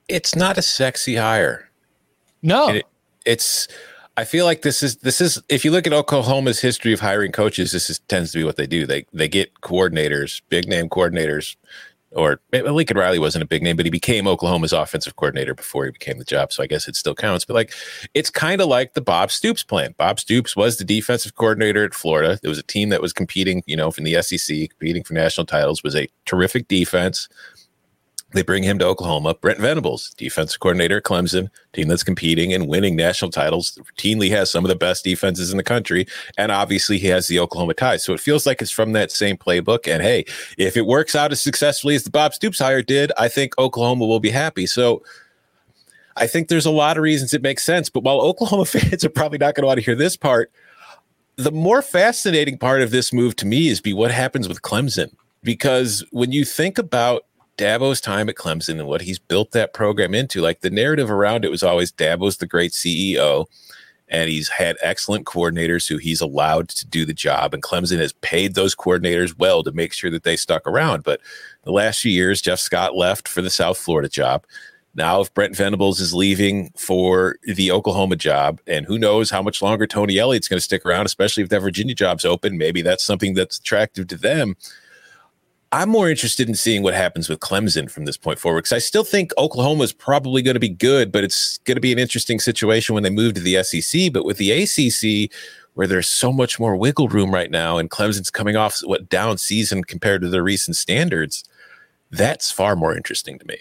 [0.08, 1.70] It's not a sexy hire.
[2.42, 2.84] No, it,
[3.24, 3.68] it's
[4.16, 7.32] I feel like this is this is if you look at Oklahoma's history of hiring
[7.32, 8.86] coaches, this is tends to be what they do.
[8.86, 11.56] They they get coordinators, big name coordinators,
[12.12, 15.90] or Lincoln Riley wasn't a big name, but he became Oklahoma's offensive coordinator before he
[15.90, 16.52] became the job.
[16.52, 17.44] So I guess it still counts.
[17.44, 17.72] But like
[18.14, 19.96] it's kind of like the Bob Stoops plan.
[19.98, 22.38] Bob Stoops was the defensive coordinator at Florida.
[22.40, 25.46] There was a team that was competing, you know, from the SEC, competing for national
[25.46, 27.28] titles, was a terrific defense.
[28.34, 29.34] They bring him to Oklahoma.
[29.34, 34.50] Brent Venables, defensive coordinator at Clemson, team that's competing and winning national titles, routinely has
[34.50, 36.06] some of the best defenses in the country.
[36.36, 38.04] And obviously, he has the Oklahoma ties.
[38.04, 39.86] So it feels like it's from that same playbook.
[39.86, 40.24] And hey,
[40.58, 44.04] if it works out as successfully as the Bob Stoops hire did, I think Oklahoma
[44.04, 44.66] will be happy.
[44.66, 45.02] So
[46.16, 47.88] I think there's a lot of reasons it makes sense.
[47.88, 50.50] But while Oklahoma fans are probably not going to want to hear this part,
[51.36, 55.14] the more fascinating part of this move to me is be what happens with Clemson.
[55.44, 60.14] Because when you think about Dabo's time at Clemson and what he's built that program
[60.14, 60.40] into.
[60.40, 63.46] Like the narrative around it was always Dabo's the great CEO.
[64.08, 67.54] and he's had excellent coordinators who he's allowed to do the job.
[67.54, 71.02] And Clemson has paid those coordinators well to make sure that they stuck around.
[71.02, 71.20] But
[71.64, 74.44] the last few years, Jeff Scott left for the South Florida job.
[74.96, 79.60] Now, if Brent Venables is leaving for the Oklahoma job, and who knows how much
[79.60, 83.02] longer Tony Elliott's going to stick around, especially if that Virginia job's open, maybe that's
[83.02, 84.54] something that's attractive to them.
[85.74, 88.78] I'm more interested in seeing what happens with Clemson from this point forward because I
[88.78, 91.98] still think Oklahoma is probably going to be good, but it's going to be an
[91.98, 94.12] interesting situation when they move to the SEC.
[94.12, 95.32] But with the ACC,
[95.74, 99.36] where there's so much more wiggle room right now, and Clemson's coming off what down
[99.36, 101.42] season compared to their recent standards,
[102.12, 103.58] that's far more interesting to me.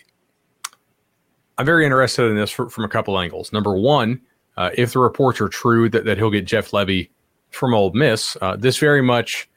[1.58, 3.52] I'm very interested in this for, from a couple angles.
[3.52, 4.22] Number one,
[4.56, 7.10] uh, if the reports are true that, that he'll get Jeff Lebby
[7.50, 9.50] from Ole Miss, uh, this very much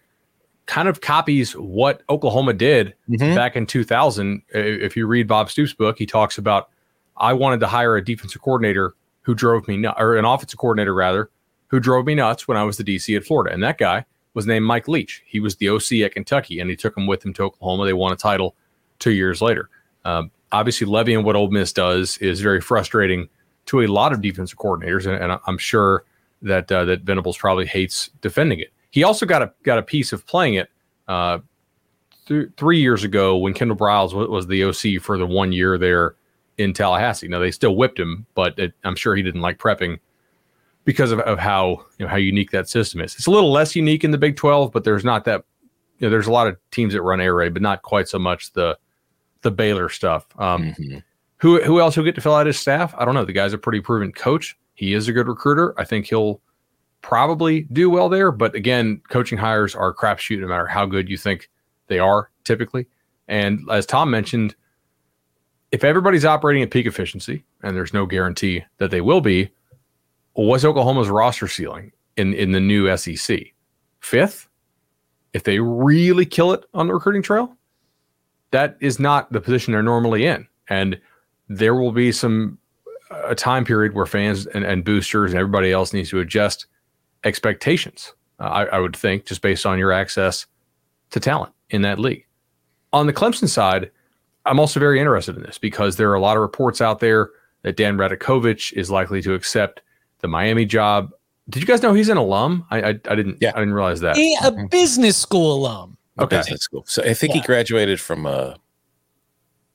[0.66, 3.35] kind of copies what Oklahoma did mm-hmm.
[3.35, 4.42] back in 2000.
[4.50, 6.70] If you read Bob Stoops' book, he talks about
[7.16, 10.94] I wanted to hire a defensive coordinator who drove me nuts, or an offensive coordinator
[10.94, 11.31] rather,
[11.68, 13.52] who drove me nuts when I was the DC at Florida.
[13.52, 15.22] And that guy was named Mike Leach.
[15.26, 17.87] He was the OC at Kentucky, and he took him with him to Oklahoma.
[17.87, 18.55] They won a title
[18.98, 19.70] two years later.
[20.05, 23.29] Um, obviously, Lebby and what Ole Miss does is very frustrating
[23.66, 26.05] to a lot of defensive coordinators, and, and I'm sure
[26.42, 28.72] that uh, that Venables probably hates defending it.
[28.96, 30.70] He also got a got a piece of playing it
[31.06, 31.40] uh,
[32.28, 35.76] th- three years ago when Kendall Briles was, was, the OC for the one year
[35.76, 36.14] there
[36.56, 37.28] in Tallahassee.
[37.28, 39.98] Now they still whipped him, but it, I'm sure he didn't like prepping
[40.87, 43.14] because of, of how you know how unique that system is.
[43.16, 45.44] It's a little less unique in the Big 12, but there's not that.
[45.98, 48.18] You know, there's a lot of teams that run air raid, but not quite so
[48.18, 48.78] much the
[49.42, 50.24] the Baylor stuff.
[50.38, 50.98] Um, mm-hmm.
[51.37, 52.94] Who who else will get to fill out his staff?
[52.96, 53.26] I don't know.
[53.26, 54.56] The guy's a pretty proven coach.
[54.72, 55.78] He is a good recruiter.
[55.78, 56.40] I think he'll
[57.07, 58.33] probably do well there.
[58.33, 61.49] But again, coaching hires are crapshoot no matter how good you think
[61.87, 62.88] they are typically.
[63.29, 64.57] And as Tom mentioned,
[65.71, 69.51] if everybody's operating at peak efficiency, and there's no guarantee that they will be,
[70.33, 73.38] what's Oklahoma's roster ceiling in, in the new SEC?
[74.01, 74.49] Fifth?
[75.33, 77.57] If they really kill it on the recruiting trail,
[78.51, 80.49] that is not the position they're normally in.
[80.69, 81.01] And
[81.49, 82.59] there will be some
[83.12, 86.66] a time period where fans and, and boosters and everybody else needs to adjust
[87.26, 88.14] expectations.
[88.38, 90.46] Uh, I, I, would think just based on your access
[91.10, 92.26] to talent in that league.
[92.92, 93.90] On the Clemson side,
[94.44, 97.30] I'm also very interested in this because there are a lot of reports out there
[97.62, 99.82] that Dan Radakovich is likely to accept
[100.20, 101.10] the Miami job.
[101.48, 102.66] Did you guys know he's an alum?
[102.70, 103.38] I I, I didn't.
[103.40, 103.52] Yeah.
[103.54, 104.16] I didn't realize that.
[104.16, 105.96] A, a business school alum.
[106.18, 106.36] Okay.
[106.38, 106.84] Business school.
[106.86, 107.40] So I think yeah.
[107.40, 108.26] he graduated from.
[108.26, 108.54] Uh,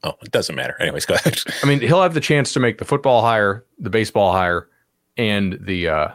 [0.03, 0.75] oh, it doesn't matter.
[0.79, 1.39] Anyways, go ahead.
[1.63, 4.69] I mean, he'll have the chance to make the football hire, the baseball hire,
[5.17, 6.09] and the uh,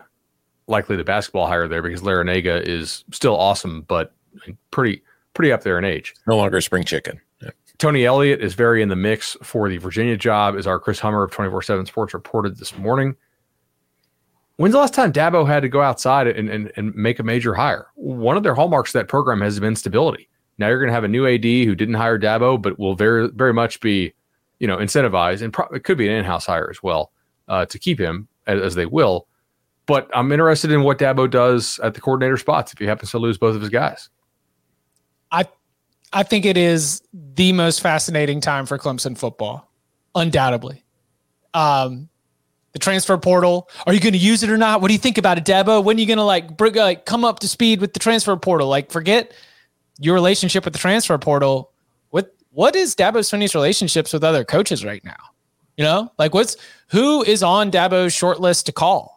[0.68, 4.12] likely the basketball hire there because Larrañaga is still awesome, but
[4.70, 5.02] pretty
[5.34, 6.14] pretty up there in age.
[6.26, 7.20] No longer a spring chicken.
[7.42, 7.50] Yeah.
[7.78, 11.22] Tony Elliott is very in the mix for the Virginia job, as our Chris Hummer
[11.22, 13.16] of 24 7 Sports reported this morning.
[14.56, 17.52] When's the last time Dabo had to go outside and, and, and make a major
[17.52, 17.88] hire?
[17.94, 20.30] One of their hallmarks of that program has been stability.
[20.56, 23.28] Now you're going to have a new AD who didn't hire Dabo, but will very,
[23.28, 24.14] very much be,
[24.58, 27.12] you know, incentivized, and pro- it could be an in-house hire as well
[27.48, 29.26] uh, to keep him as, as they will.
[29.86, 33.18] But I'm interested in what Dabo does at the coordinator spots if he happens to
[33.18, 34.08] lose both of his guys.
[35.30, 35.46] I
[36.12, 39.70] I think it is the most fascinating time for Clemson football,
[40.14, 40.84] undoubtedly.
[41.54, 42.08] Um,
[42.72, 43.70] the transfer portal.
[43.86, 44.82] Are you going to use it or not?
[44.82, 45.82] What do you think about it, Dabo?
[45.82, 48.36] When are you going to like, bring, like come up to speed with the transfer
[48.36, 48.68] portal?
[48.68, 49.32] Like, forget
[49.98, 51.72] your relationship with the transfer portal.
[52.10, 55.16] What what is Dabo Swinney's relationships with other coaches right now?
[55.76, 56.56] You know, like what's
[56.88, 59.15] who is on Dabo's short list to call?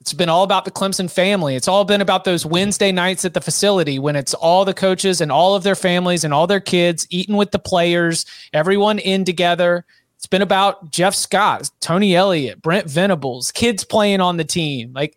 [0.00, 1.56] It's been all about the Clemson family.
[1.56, 5.20] It's all been about those Wednesday nights at the facility when it's all the coaches
[5.20, 9.26] and all of their families and all their kids eating with the players, everyone in
[9.26, 9.84] together.
[10.16, 14.92] It's been about Jeff Scott, Tony Elliott, Brent Venables, kids playing on the team.
[14.94, 15.16] Like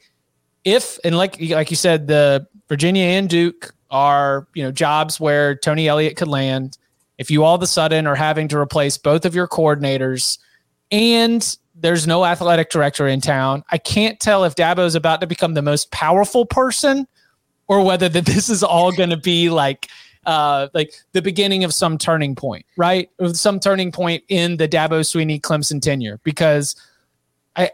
[0.66, 5.56] if and like like you said, the Virginia and Duke are you know jobs where
[5.56, 6.78] Tony Elliott could land.
[7.18, 10.40] If you all of a sudden are having to replace both of your coordinators
[10.92, 13.62] and there's no athletic director in town.
[13.70, 17.06] I can't tell if Dabo is about to become the most powerful person
[17.68, 19.90] or whether that this is all going to be like
[20.26, 23.10] uh, like the beginning of some turning point, right?
[23.34, 26.78] Some turning point in the Dabo Swinney Clemson tenure because
[27.58, 27.72] I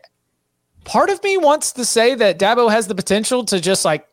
[0.86, 4.08] part of me wants to say that Dabo has the potential to just like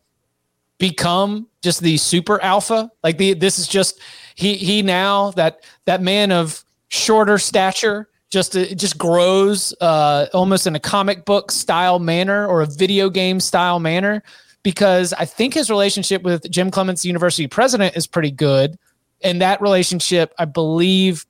[0.77, 2.91] become just the super alpha.
[3.03, 3.99] Like the this is just
[4.35, 10.67] he he now that that man of shorter stature just it just grows uh, almost
[10.67, 14.23] in a comic book style manner or a video game style manner
[14.63, 18.77] because I think his relationship with Jim Clements, university president, is pretty good.
[19.23, 21.25] And that relationship, I believe,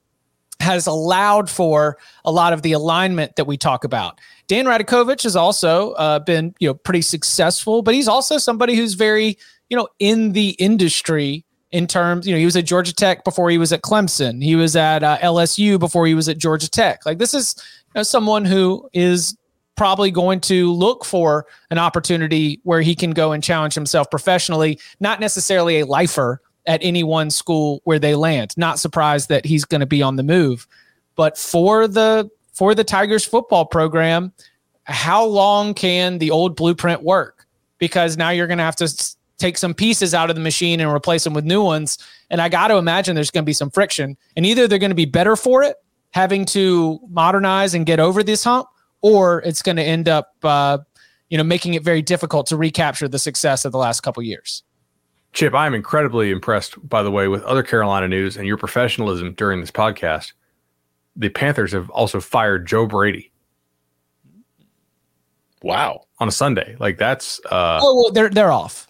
[0.60, 4.18] has allowed for a lot of the alignment that we talk about.
[4.48, 8.94] Dan Radakovich has also uh, been, you know, pretty successful, but he's also somebody who's
[8.94, 9.36] very,
[9.68, 11.44] you know, in the industry
[11.76, 14.42] in terms, you know, he was at Georgia Tech before he was at Clemson.
[14.42, 17.04] He was at uh, LSU before he was at Georgia Tech.
[17.04, 17.54] Like this is
[17.88, 19.36] you know, someone who is
[19.76, 24.80] probably going to look for an opportunity where he can go and challenge himself professionally,
[25.00, 28.54] not necessarily a lifer at any one school where they land.
[28.56, 30.66] Not surprised that he's going to be on the move.
[31.14, 34.32] But for the for the Tigers football program,
[34.84, 37.46] how long can the old blueprint work?
[37.76, 40.90] Because now you're going to have to take some pieces out of the machine and
[40.90, 41.98] replace them with new ones.
[42.30, 44.16] And I got to imagine there's going to be some friction.
[44.36, 45.76] And either they're going to be better for it,
[46.10, 48.68] having to modernize and get over this hump,
[49.02, 50.78] or it's going to end up, uh,
[51.28, 54.62] you know, making it very difficult to recapture the success of the last couple years.
[55.32, 59.60] Chip, I'm incredibly impressed, by the way, with other Carolina news and your professionalism during
[59.60, 60.32] this podcast.
[61.14, 63.32] The Panthers have also fired Joe Brady.
[65.62, 66.04] Wow.
[66.20, 66.76] On a Sunday.
[66.78, 68.85] Like that's uh Oh, well, they're they're off.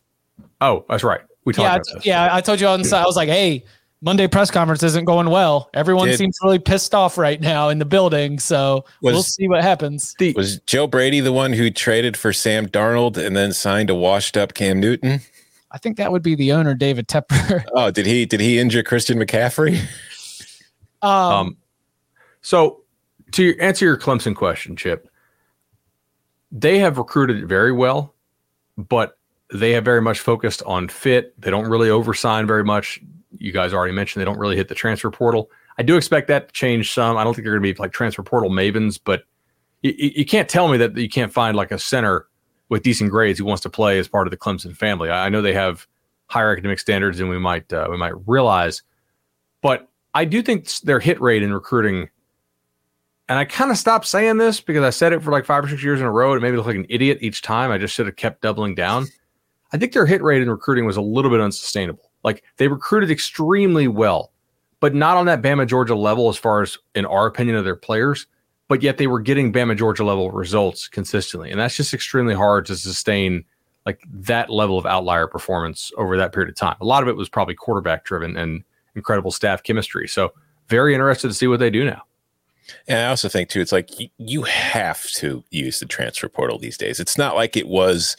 [0.61, 1.21] Oh, that's right.
[1.45, 2.07] We talked yeah, about this.
[2.07, 3.03] Yeah, I told you on the side.
[3.03, 3.65] I was like, "Hey,
[4.01, 5.71] Monday press conference isn't going well.
[5.75, 8.39] Everyone Did- seems really pissed off right now in the building.
[8.39, 13.17] So we'll see what happens." Was Joe Brady the one who traded for Sam Darnold
[13.17, 15.21] and then signed a washed up Cam Newton?
[15.71, 17.65] I think that would be the owner, David Tepper.
[17.73, 19.79] Oh, did he did he injure Christian McCaffrey?
[21.03, 21.57] um, Um,
[22.41, 22.83] so
[23.33, 25.09] to answer your Clemson question, Chip,
[26.51, 28.15] they have recruited very well,
[28.79, 29.16] but
[29.53, 31.41] they have very much focused on fit.
[31.41, 33.01] They don't really oversign very much.
[33.39, 35.51] You guys already mentioned they don't really hit the transfer portal.
[35.79, 37.17] I do expect that to change some.
[37.17, 39.25] I don't think they're going to be like transfer portal mavens, but
[39.83, 42.27] you, you can't tell me that you can't find like a center
[42.69, 45.11] with decent grades who wants to play as part of the Clemson family.
[45.11, 45.87] I know they have
[46.29, 48.83] higher academic standards than we might uh, we might realize,
[49.63, 52.09] but I do think their hit rate in recruiting,
[53.29, 55.69] and I kind of stopped saying this because I said it for like five or
[55.69, 56.33] six years in a row.
[56.33, 57.71] It made me look like an idiot each time.
[57.71, 59.07] I just should have kept doubling down.
[59.73, 62.11] I think their hit rate in recruiting was a little bit unsustainable.
[62.23, 64.33] Like they recruited extremely well,
[64.81, 67.77] but not on that Bama Georgia level as far as in our opinion of their
[67.77, 68.27] players.
[68.69, 72.67] But yet they were getting Bama Georgia level results consistently, and that's just extremely hard
[72.67, 73.45] to sustain
[73.87, 76.77] like that level of outlier performance over that period of time.
[76.81, 78.65] A lot of it was probably quarterback driven and
[78.97, 80.09] incredible staff chemistry.
[80.09, 80.33] So
[80.69, 82.03] very interested to see what they do now.
[82.89, 86.77] And I also think too, it's like you, have to use the transfer portal these
[86.77, 86.99] days.
[86.99, 88.17] It's not like it was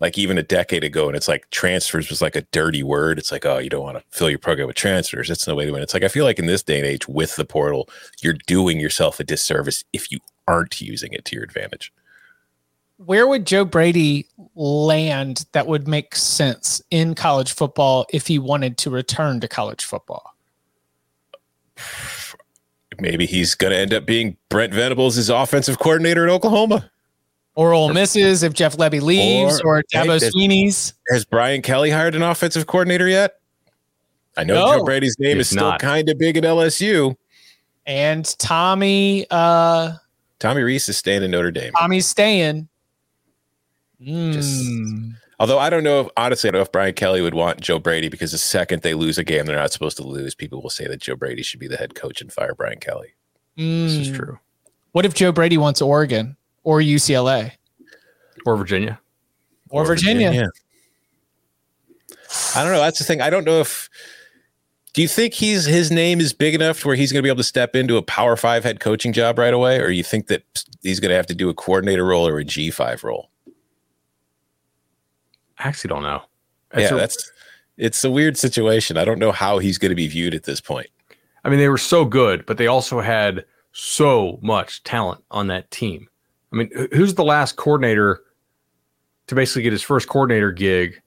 [0.00, 3.18] like even a decade ago, and it's like transfers was like a dirty word.
[3.18, 5.28] It's like, oh, you don't want to fill your program with transfers.
[5.28, 5.82] That's no way to win.
[5.82, 7.88] It's like I feel like in this day and age, with the portal,
[8.22, 11.92] you're doing yourself a disservice if you aren't using it to your advantage.
[12.96, 18.76] where would Joe Brady land that would make sense in college football if he wanted
[18.78, 20.34] to return to college football?
[22.98, 26.90] Maybe he's going to end up being Brent Venables' offensive coordinator at Oklahoma.
[27.60, 30.94] Or Ole Misses if Jeff Lebby leaves, or, Or- Dabo Hey, Swinney's.
[31.10, 33.34] Has Brian Kelly hired an offensive coordinator yet?
[34.34, 34.78] I know No.
[34.78, 35.78] Joe Brady's name is still not.
[35.78, 37.16] kind of big at LSU.
[37.84, 39.92] And Tommy, uh,
[40.38, 41.72] Tommy Rees is staying in Notre Dame.
[41.74, 42.68] Tommy's staying.
[44.00, 45.16] Just- Mm.
[45.38, 47.78] Although I don't know if honestly, I don't know if Brian Kelly would want Joe
[47.78, 50.70] Brady because the second they lose a game they're not supposed to lose, people will
[50.70, 53.08] say that Joe Brady should be the head coach and fire Brian Kelly.
[53.58, 54.16] This is Mm.
[54.16, 54.38] true.
[54.92, 57.52] What if Joe Brady wants Oregon or UCLA
[58.46, 58.98] Or Virginia.
[59.70, 60.50] or, Virginia?
[62.54, 62.80] I don't know.
[62.80, 63.20] That's the thing.
[63.20, 63.88] I don't know if.
[64.92, 67.28] Do you think he's his name is big enough to where he's going to be
[67.28, 70.26] able to step into a Power Five head coaching job right away, or you think
[70.26, 70.42] that
[70.82, 73.30] he's going to have to do a coordinator role or a G five role?
[75.58, 76.22] I actually don't know.
[76.76, 77.30] yeah, a- that's
[77.76, 78.96] it's a weird situation.
[78.96, 80.88] I don't know how he's going to be viewed at this point.
[81.44, 85.70] I mean, they were so good, but they also had so much talent on that
[85.70, 86.08] team.
[86.52, 88.22] I mean, who's the last coordinator
[89.28, 91.00] to basically get his first coordinator gig,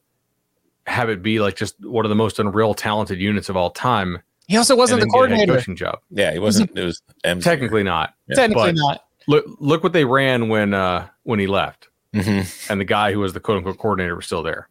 [0.87, 4.21] have it be like just one of the most unreal talented units of all time?
[4.47, 5.53] He also wasn't the and then get a head coordinator.
[5.59, 5.99] coaching job.
[6.11, 6.77] Yeah, he wasn't.
[6.77, 7.43] It was Ensminger.
[7.43, 8.13] Technically not.
[8.27, 8.35] Yeah.
[8.35, 9.05] Technically not.
[9.27, 12.69] Look, look what they ran when uh, when he left, Mhm.
[12.69, 14.67] and the guy who was the quote unquote coordinator was still there.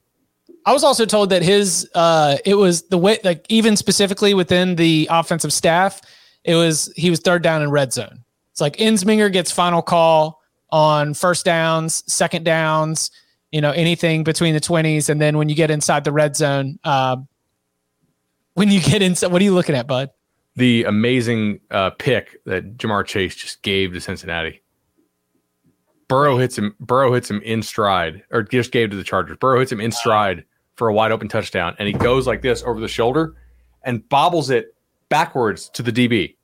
[0.67, 4.77] I was also told that his uh it was the way like even specifically within
[4.77, 6.03] the offensive staff,
[6.45, 8.23] it was he was third down in red zone.
[8.53, 10.42] It's like Ensminger gets final call
[10.73, 13.13] on first downs, second downs,
[13.53, 15.09] you know, anything between the 20s.
[15.09, 17.29] And then when you get inside the red zone, um
[18.55, 20.11] when you get inside, what are you looking at, bud?
[20.57, 24.63] The amazing uh, pick that Ja'Marr Chase just gave to Cincinnati.
[26.09, 26.77] Burrow hits him.
[26.79, 29.39] Burrow hits him in stride, or just gave to the Chargers.
[29.39, 30.45] Burrow hits him in stride
[30.77, 33.35] for a wide open touchdown, and he goes like this over the shoulder
[33.83, 34.75] and bobbles it
[35.09, 36.37] backwards to the DB.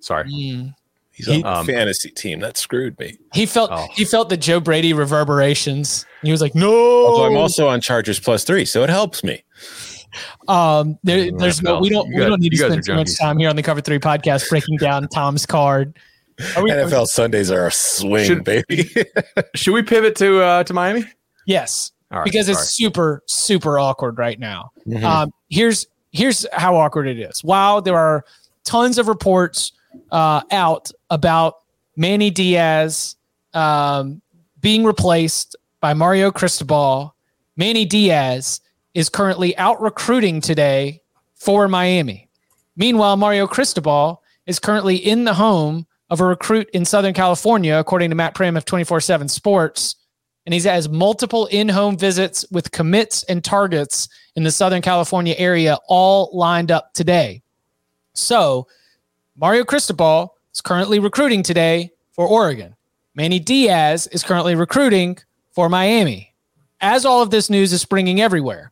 [0.00, 0.24] Sorry.
[0.30, 0.74] Mm.
[1.12, 2.40] He's on He- the Um, fantasy team.
[2.40, 3.18] That screwed me.
[3.34, 3.86] He felt Oh.
[3.94, 6.06] he felt the Joe Brady reverberations.
[6.22, 6.72] He was like, "No."
[7.06, 9.42] Although I'm also on Chargers plus three, so it helps me.
[10.48, 12.82] Um, there, Mm, there's no, we don't, You we guys- don't need to spend are
[12.82, 15.96] too much time here on the Cover Three podcast breaking down Tom's card.
[16.56, 18.90] Are we, NFL Sundays are a swing, Should- baby.
[19.54, 21.04] Should we pivot to uh, to Miami?
[21.46, 22.56] yes, All right, because sorry.
[22.58, 24.70] it's super, super awkward right now.
[24.88, 25.02] Mhm.
[25.04, 27.44] Um, here's here's how awkward it is.
[27.44, 28.24] While there are
[28.64, 29.72] tons of reports
[30.10, 31.56] uh, out about
[31.96, 33.16] Manny Diaz
[33.54, 34.22] um,
[34.60, 37.14] being replaced by Mario Cristobal,
[37.56, 38.60] Manny Diaz
[38.94, 41.02] is currently out recruiting today
[41.34, 42.28] for Miami.
[42.76, 48.10] Meanwhile, Mario Cristobal is currently in the home of a recruit in Southern California, according
[48.10, 49.96] to Matt Prehm of 24 7 Sports.
[50.46, 55.34] And he has multiple in home visits with commits and targets in the Southern California
[55.38, 57.42] area all lined up today.
[58.14, 58.66] So,
[59.40, 62.76] Mario Cristobal is currently recruiting today for Oregon.
[63.14, 65.16] Manny Diaz is currently recruiting
[65.52, 66.34] for Miami.
[66.82, 68.70] As all of this news is springing everywhere,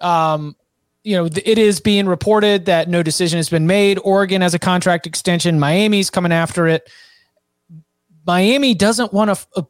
[0.00, 0.56] um,
[1.04, 3.98] you know, it is being reported that no decision has been made.
[4.02, 5.60] Oregon has a contract extension.
[5.60, 6.90] Miami's coming after it.
[8.26, 9.66] Miami doesn't want a, a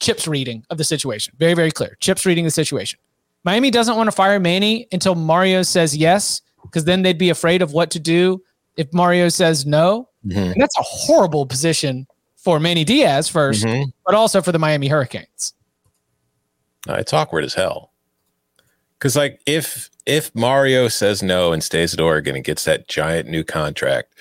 [0.00, 1.34] Chip's reading of the situation.
[1.38, 1.98] Very, very clear.
[2.00, 2.98] Chip's reading the situation.
[3.44, 7.60] Miami doesn't want to fire Manny until Mario says yes, because then they'd be afraid
[7.60, 8.42] of what to do
[8.76, 10.08] if Mario says no.
[10.26, 10.54] Mhm.
[10.56, 12.06] That's a horrible position
[12.36, 13.92] for Manny Diaz 1st Mhm.
[14.06, 15.54] but also for the Miami Hurricanes.
[16.88, 17.92] Uh, it's awkward as hell.
[18.98, 23.28] Because like if if Mario says no and stays at Oregon and gets that giant
[23.28, 24.14] new contract,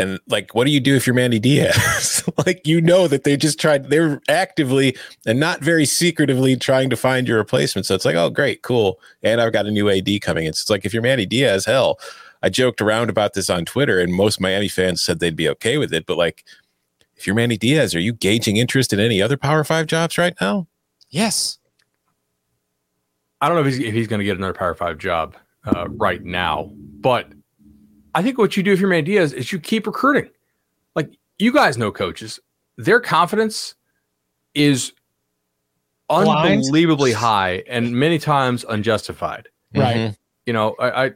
[0.00, 2.24] and like what do you do if you're Manny Diaz?
[2.46, 6.96] like you know that they just tried they're actively and not very secretively trying to
[6.96, 7.86] find your replacement.
[7.86, 9.00] So it's like, oh great, cool.
[9.22, 10.52] And I've got a new AD coming in.
[10.52, 11.98] So it's like if you're Manny Diaz, hell,
[12.44, 15.78] I joked around about this on Twitter, and most Miami fans said they'd be okay
[15.78, 16.04] with it.
[16.04, 16.44] But like
[17.16, 20.34] if you're Manny Diaz, are you gauging interest in any other Power Five jobs right
[20.42, 20.66] now?
[21.08, 21.58] Yes.
[23.40, 25.88] I don't know if he's, if he's going to get another Power Five job uh,
[25.88, 26.70] right now,
[27.00, 27.32] but
[28.14, 30.28] I think what you do if you're Manny Diaz is you keep recruiting.
[30.94, 32.38] Like you guys know coaches,
[32.76, 33.74] their confidence
[34.52, 34.92] is
[36.08, 36.62] Blind.
[36.62, 39.48] unbelievably high and many times unjustified.
[39.74, 39.96] Right.
[39.96, 40.16] Mhm.
[40.44, 41.10] You know, I, I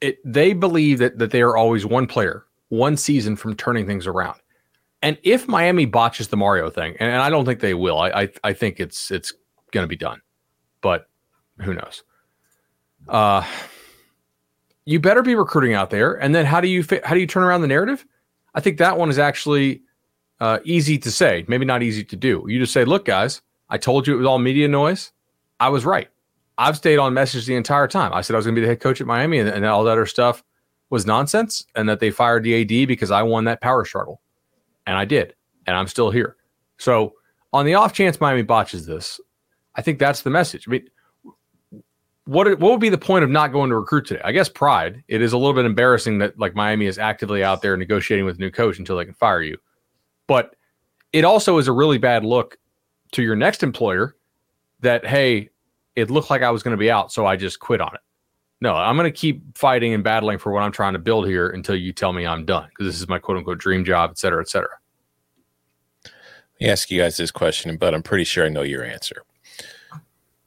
[0.00, 4.06] it they believe that that they are always one player, one season from turning things
[4.06, 4.40] around.
[5.02, 8.08] And if Miami botches the Mario thing, and, and I don't think they will, I
[8.10, 9.32] I, I think it's it's
[9.70, 10.20] going to be done,
[10.80, 11.08] but
[11.60, 12.02] who knows?
[13.08, 13.44] Uh,
[14.84, 16.14] you better be recruiting out there.
[16.14, 18.04] And then how do you how do you turn around the narrative?
[18.54, 19.82] I think that one is actually
[20.40, 22.44] uh, easy to say, maybe not easy to do.
[22.48, 25.12] You just say, "Look, guys, I told you it was all media noise.
[25.60, 26.08] I was right.
[26.58, 28.12] I've stayed on message the entire time.
[28.12, 29.84] I said I was going to be the head coach at Miami, and, and all
[29.84, 30.42] that other stuff
[30.90, 34.20] was nonsense, and that they fired the AD because I won that power struggle,
[34.86, 35.34] and I did,
[35.66, 36.36] and I'm still here.
[36.78, 37.14] So,
[37.52, 39.20] on the off chance Miami botches this,
[39.74, 40.66] I think that's the message.
[40.66, 40.88] I mean,
[42.24, 44.20] what what would be the point of not going to recruit today?
[44.24, 45.02] I guess pride.
[45.08, 48.36] It is a little bit embarrassing that like Miami is actively out there negotiating with
[48.36, 49.58] a new coach until they can fire you,
[50.26, 50.56] but
[51.12, 52.58] it also is a really bad look
[53.12, 54.16] to your next employer
[54.80, 55.50] that hey,
[55.96, 58.00] it looked like I was going to be out, so I just quit on it.
[58.60, 61.48] No, I'm going to keep fighting and battling for what I'm trying to build here
[61.48, 64.18] until you tell me I'm done because this is my quote unquote dream job, et
[64.18, 64.70] cetera, et cetera.
[66.04, 66.12] Let
[66.60, 69.22] me ask you guys this question, but I'm pretty sure I know your answer.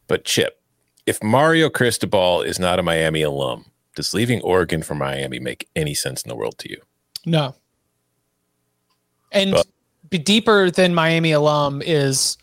[0.08, 0.60] But Chip,
[1.06, 5.94] if Mario Cristobal is not a Miami alum, does leaving Oregon for Miami make any
[5.94, 6.82] sense in the world to you?
[7.28, 7.56] No.
[9.32, 9.68] And But-
[10.10, 12.38] be deeper than Miami alum is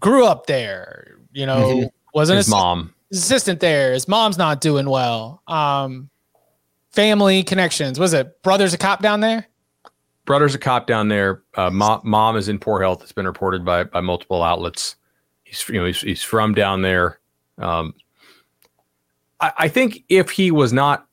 [0.00, 1.90] grew up there, you know, Mhm.
[2.14, 2.92] wasn't His mom.
[3.12, 3.92] assistant there.
[3.92, 5.42] His mom's not doing well.
[5.48, 6.08] Um,
[6.92, 7.98] family connections.
[7.98, 9.46] Was it brothers a cop down there?
[10.24, 11.42] brother's a cop down there.
[11.56, 13.02] Uh, mom, mom is in poor health.
[13.02, 14.94] It's been reported by by multiple outlets.
[15.42, 17.18] He's you know he's, he's from down there.
[17.58, 17.92] Um,
[19.40, 21.06] I, I think if he was not,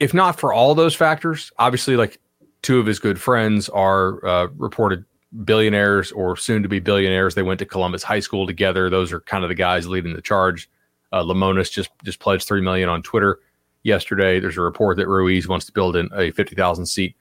[0.00, 2.18] if not for all those factors, obviously like
[2.62, 5.04] two of his good friends are uh, reported
[5.44, 7.34] billionaires or soon to be billionaires.
[7.34, 8.88] They went to Columbus High School together.
[8.88, 10.70] Those are kind of the guys leading the charge.
[11.12, 13.40] Uh, Lamonis just just pledged three million on Twitter
[13.82, 14.40] yesterday.
[14.40, 17.16] There's a report that Ruiz wants to build in a fifty thousand seat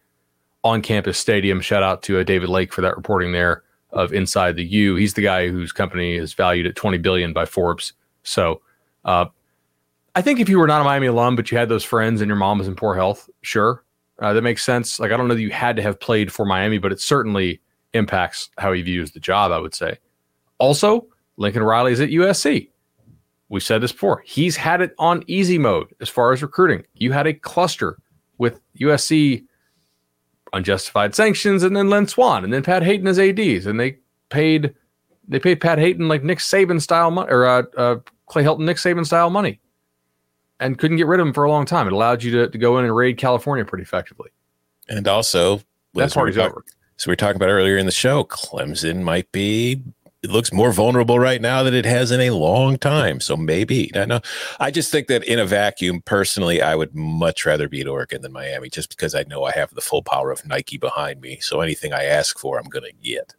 [0.64, 1.62] on campus stadium.
[1.62, 4.95] Shout out to uh, David Lake for that reporting there of Inside the U.
[4.95, 7.93] He's the guy whose company is valued at 20 billion by Forbes.
[8.24, 8.62] So,
[9.05, 9.28] uh,
[10.14, 12.28] I think if you were not a Miami alum, but you had those friends and
[12.28, 13.84] your mom was in poor health, sure,
[14.20, 14.99] uh, that makes sense.
[14.99, 17.62] Like I don't know that you had to have played for Miami, but it certainly
[17.98, 19.52] impacts how he views the job.
[19.52, 19.98] I would say.
[20.60, 22.70] Also, Lincoln Riley is at USC.
[23.50, 24.24] We've said this before.
[24.26, 26.84] He's had it on easy mode as far as recruiting.
[26.95, 27.98] You had a cluster
[28.38, 29.45] with USC
[30.54, 33.98] unjustified sanctions, and then Lynn Swann, and then Pat Haden as ads, and they
[34.30, 34.74] paid
[35.28, 37.95] they paid Pat Haden like Nick Saban style money or uh, uh,
[38.28, 39.60] Clay Helton Nick Saban style money,
[40.60, 41.88] and couldn't get rid of him for a long time.
[41.88, 44.30] It allowed you to, to go in and raid California pretty effectively.
[44.89, 45.62] And also,
[45.93, 46.64] that party's over.
[46.98, 49.82] So we were talking about earlier in the show, Clemson might be
[50.24, 53.20] it looks more vulnerable right now than it has in a long time.
[53.20, 54.20] So maybe I know.
[54.60, 58.24] I just think that in a vacuum, personally, I would much rather be beat Oregon
[58.24, 61.39] than Miami, just because I know I have the full power of Nike behind me.
[61.39, 63.36] So anything I ask for, I'm going to get.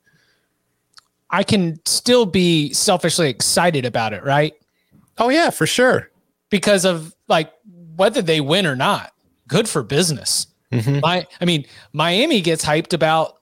[1.31, 4.55] I can still be selfishly excited about it, right?
[5.19, 6.11] Oh yeah, for sure.
[6.49, 7.53] Because of like
[7.97, 9.13] whether they win or not,
[9.49, 10.47] good for business.
[10.73, 11.01] Mm-hmm.
[11.01, 13.38] My, I mean, Miami gets hyped about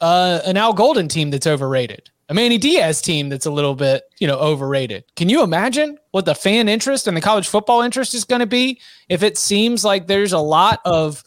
[0.00, 4.02] uh, an Al Golden team that's overrated a Manny Diaz team that's a little bit,
[4.18, 5.04] you know, overrated.
[5.16, 8.46] Can you imagine what the fan interest and the college football interest is going to
[8.46, 11.24] be if it seems like there's a lot of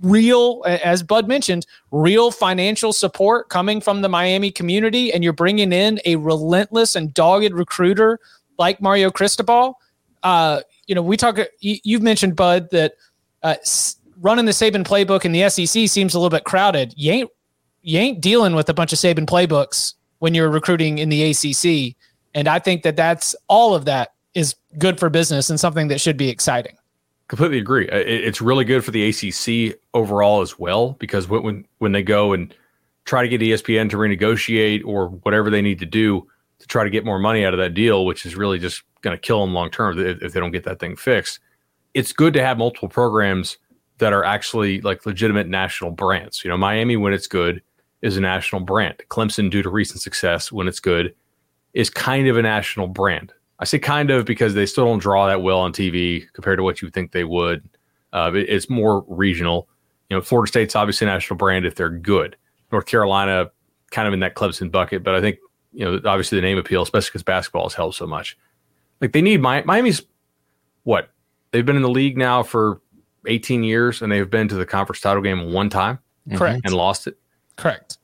[0.00, 5.72] real, as Bud mentioned, real financial support coming from the Miami community, and you're bringing
[5.72, 8.18] in a relentless and dogged recruiter
[8.58, 9.78] like Mario Cristobal?
[10.22, 11.38] Uh, you know, we talk.
[11.60, 12.94] You, have mentioned Bud that
[13.42, 13.56] uh,
[14.20, 16.94] running the Saban playbook in the SEC seems a little bit crowded.
[16.96, 17.30] You ain't
[17.84, 21.94] you ain't dealing with a bunch of Saban playbooks when you're recruiting in the ACC.
[22.34, 26.00] And I think that that's all of that is good for business and something that
[26.00, 26.76] should be exciting.
[27.28, 27.88] Completely agree.
[27.88, 32.54] It's really good for the ACC overall as well because when when they go and
[33.04, 36.26] try to get ESPN to renegotiate or whatever they need to do
[36.58, 39.16] to try to get more money out of that deal, which is really just going
[39.16, 41.40] to kill them long term if, if they don't get that thing fixed.
[41.92, 43.58] It's good to have multiple programs
[43.98, 46.44] that are actually like legitimate national brands.
[46.44, 47.62] You know, Miami when it's good,
[48.04, 49.02] is a national brand.
[49.08, 51.14] Clemson, due to recent success when it's good,
[51.72, 53.32] is kind of a national brand.
[53.58, 56.62] I say kind of because they still don't draw that well on TV compared to
[56.62, 57.66] what you think they would.
[58.12, 59.68] Uh, it, it's more regional.
[60.10, 62.36] You know, Florida State's obviously a national brand if they're good.
[62.70, 63.50] North Carolina,
[63.90, 65.38] kind of in that Clemson bucket, but I think
[65.72, 68.36] you know obviously the name appeal, especially because basketball has helped so much.
[69.00, 70.02] Like they need Miami's
[70.82, 71.08] what
[71.52, 72.82] they've been in the league now for
[73.26, 76.00] 18 years and they've been to the conference title game one time,
[76.34, 77.16] correct, and lost it.
[77.56, 77.98] Correct.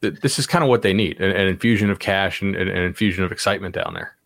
[0.00, 3.24] This is kind of what they need an, an infusion of cash and an infusion
[3.24, 4.16] of excitement down there.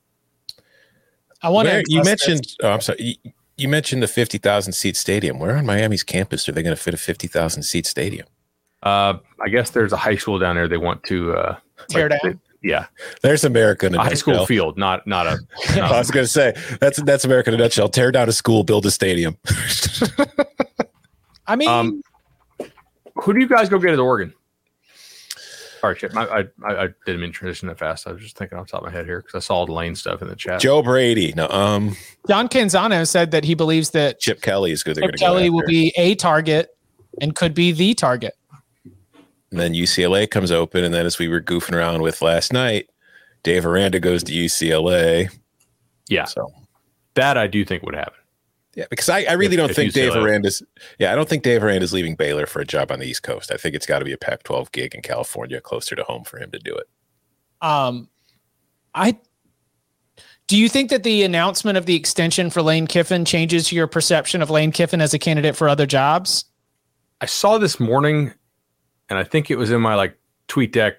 [1.43, 1.85] I want to.
[1.87, 2.99] You mentioned, oh, I'm sorry.
[3.01, 5.39] You, you mentioned the 50,000 seat stadium.
[5.39, 8.27] Where on Miami's campus are they going to fit a 50,000 seat stadium?
[8.83, 11.57] Uh, I guess there's a high school down there they want to uh,
[11.89, 12.41] tear like, down.
[12.63, 12.87] yeah,
[13.23, 15.39] there's America in a, a high school field, not not a.
[15.77, 17.89] Not I was going to say that's that's America in a nutshell.
[17.89, 19.37] Tear down a school, build a stadium.
[21.49, 22.03] I mean, um,
[23.17, 24.33] who do you guys go get at Oregon?
[25.83, 26.17] All right, Chip.
[26.17, 28.07] I, I, I didn't mean transition that fast.
[28.07, 29.73] I was just thinking off the top of my head here because I saw the
[29.73, 30.61] lane stuff in the chat.
[30.61, 31.33] Joe Brady.
[31.37, 31.97] No, um,
[32.29, 34.99] John Canzano said that he believes that Chip Kelly is good.
[34.99, 36.77] Chip Kelly will be a target
[37.21, 38.35] and could be the target.
[39.51, 42.91] And then UCLA comes open, and then as we were goofing around with last night,
[43.43, 45.31] Dave Aranda goes to UCLA.
[46.09, 46.53] Yeah, so
[47.15, 48.18] that I do think would happen.
[48.79, 50.63] Yeah, because I, I really if, don't if think Dave Aranda's.
[51.01, 53.51] Yeah, I don't think Dave Aranda's leaving Baylor for a job on the East Coast.
[53.51, 56.39] I think it's got to be a Pac-12 gig in California, closer to home for
[56.39, 56.89] him to do it.
[57.61, 58.09] Um,
[58.95, 59.19] I
[60.47, 64.43] do you think that the announcement of the extension for Lane Kiffin changes your perception
[64.43, 66.45] of Lane Kiffin as a candidate for other jobs?
[67.21, 68.33] I saw this morning,
[69.11, 70.17] and I think it was in my like
[70.47, 70.99] tweet deck,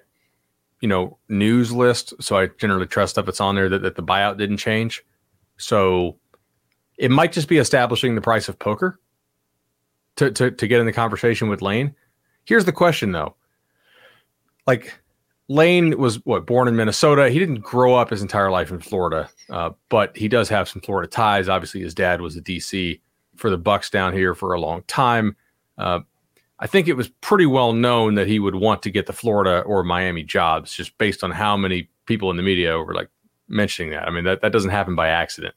[0.82, 2.12] you know, news list.
[2.20, 5.02] So I generally trust stuff that's on there that, that the buyout didn't change.
[5.56, 6.19] So
[7.00, 9.00] it might just be establishing the price of poker
[10.16, 11.94] to, to, to get in the conversation with Lane.
[12.44, 13.36] Here's the question though.
[14.66, 15.00] Like
[15.48, 17.30] Lane was what born in Minnesota.
[17.30, 20.82] He didn't grow up his entire life in Florida, uh, but he does have some
[20.82, 21.48] Florida ties.
[21.48, 23.00] Obviously, his dad was a DC
[23.34, 25.34] for the Bucs down here for a long time.
[25.78, 26.00] Uh,
[26.58, 29.60] I think it was pretty well known that he would want to get the Florida
[29.62, 33.08] or Miami jobs, just based on how many people in the media were like
[33.48, 34.06] mentioning that.
[34.06, 35.54] I mean, that that doesn't happen by accident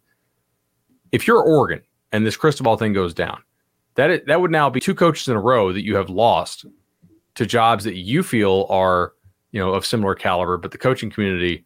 [1.14, 3.41] if you're Oregon and this Cristobal thing goes down,
[3.95, 6.66] that that would now be two coaches in a row that you have lost
[7.36, 9.14] to jobs that you feel are
[9.51, 11.66] you know of similar caliber, but the coaching community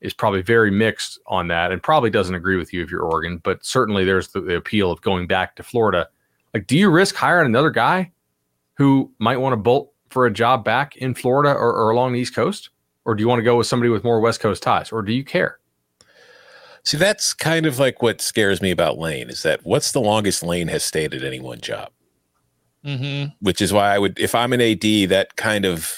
[0.00, 3.38] is probably very mixed on that and probably doesn't agree with you if you're Oregon.
[3.42, 6.08] But certainly there's the, the appeal of going back to Florida.
[6.52, 8.12] Like, do you risk hiring another guy
[8.74, 12.20] who might want to bolt for a job back in Florida or, or along the
[12.20, 12.70] East Coast?
[13.04, 14.90] Or do you want to go with somebody with more West Coast ties?
[14.90, 15.58] Or do you care?
[16.86, 20.44] See, that's kind of like what scares me about Lane is that what's the longest
[20.44, 21.90] Lane has stayed at any one job?
[22.84, 23.34] Mm-hmm.
[23.40, 25.92] Which is why I would, if I'm an AD, that kind of,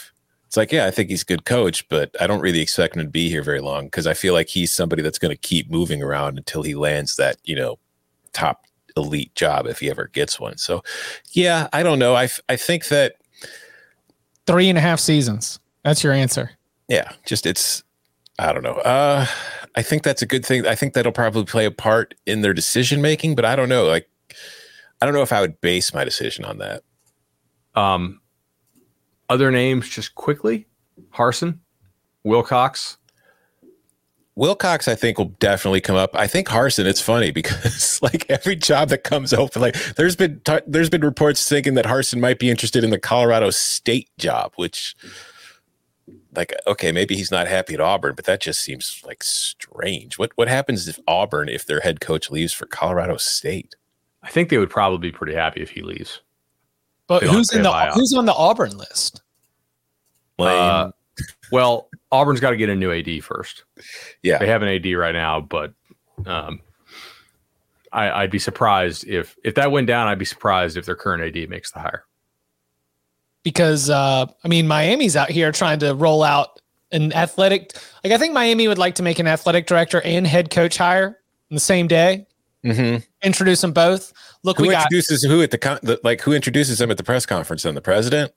[0.47, 3.03] it's like, yeah, I think he's a good coach, but I don't really expect him
[3.03, 5.71] to be here very long because I feel like he's somebody that's going to keep
[5.71, 7.79] moving around until he lands that, you know,
[8.33, 8.63] top
[8.97, 10.57] elite job if he ever gets one.
[10.57, 10.83] So,
[11.33, 12.15] yeah, I don't know.
[12.15, 13.17] I I think that
[14.47, 15.61] three and a half seasons.
[15.85, 16.53] That's your answer.
[16.89, 17.85] Yeah, just it's
[18.39, 18.77] I don't know.
[18.77, 19.27] Uh,
[19.79, 20.67] I think that's a good thing.
[20.67, 23.85] I think that'll probably play a part in their decision making, but I don't know.
[23.85, 24.11] Like,
[25.01, 26.83] I don't know if I would base my decision on that.
[27.77, 28.21] Um,
[29.29, 30.67] other names, just quickly:
[31.15, 31.59] Harsin,
[32.25, 32.97] Wilcox.
[34.35, 36.11] Wilcox, I think, will definitely come up.
[36.13, 36.85] I think Harsin.
[36.85, 41.03] It's funny because like every job that comes open, like there's been t- there's been
[41.03, 44.97] reports thinking that Harsin might be interested in the Colorado State job, which
[46.35, 50.19] like okay, maybe he's not happy at Auburn, but that just seems like strange.
[50.19, 53.75] What what happens if Auburn if their head coach leaves for Colorado State?
[54.23, 56.21] I think they would probably be pretty happy if he leaves.
[57.07, 59.23] But who's in the who's on the Auburn list?
[60.39, 60.91] Uh,
[61.51, 63.65] well, Auburn's got to get a new AD first.
[64.23, 65.73] Yeah, they have an AD right now, but
[66.27, 66.61] um,
[67.93, 70.09] I, would be surprised if if that went down.
[70.09, 72.05] I'd be surprised if their current AD makes the hire
[73.49, 76.61] because uh, I mean Miami's out here trying to roll out
[76.93, 77.73] an athletic.
[78.05, 81.19] Like I think Miami would like to make an athletic director and head coach hire
[81.49, 82.27] in the same day.
[82.63, 82.99] Mm-hmm.
[83.23, 84.13] Introduce them both.
[84.43, 86.99] Look, who we introduces got, who at the, con- the, like who introduces them at
[86.99, 87.63] the press conference?
[87.63, 88.33] Then the president.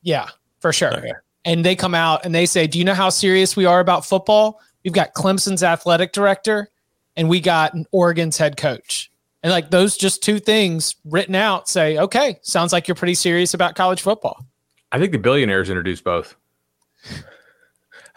[0.00, 0.30] Yeah,
[0.60, 0.96] for sure.
[0.96, 1.12] Okay.
[1.44, 4.06] And they come out and they say, "Do you know how serious we are about
[4.06, 4.58] football?
[4.84, 6.70] We've got Clemson's athletic director,
[7.14, 9.10] and we got Oregon's head coach."
[9.46, 13.54] And like those just two things written out say, okay, sounds like you're pretty serious
[13.54, 14.44] about college football.
[14.90, 16.34] I think the billionaires introduce both.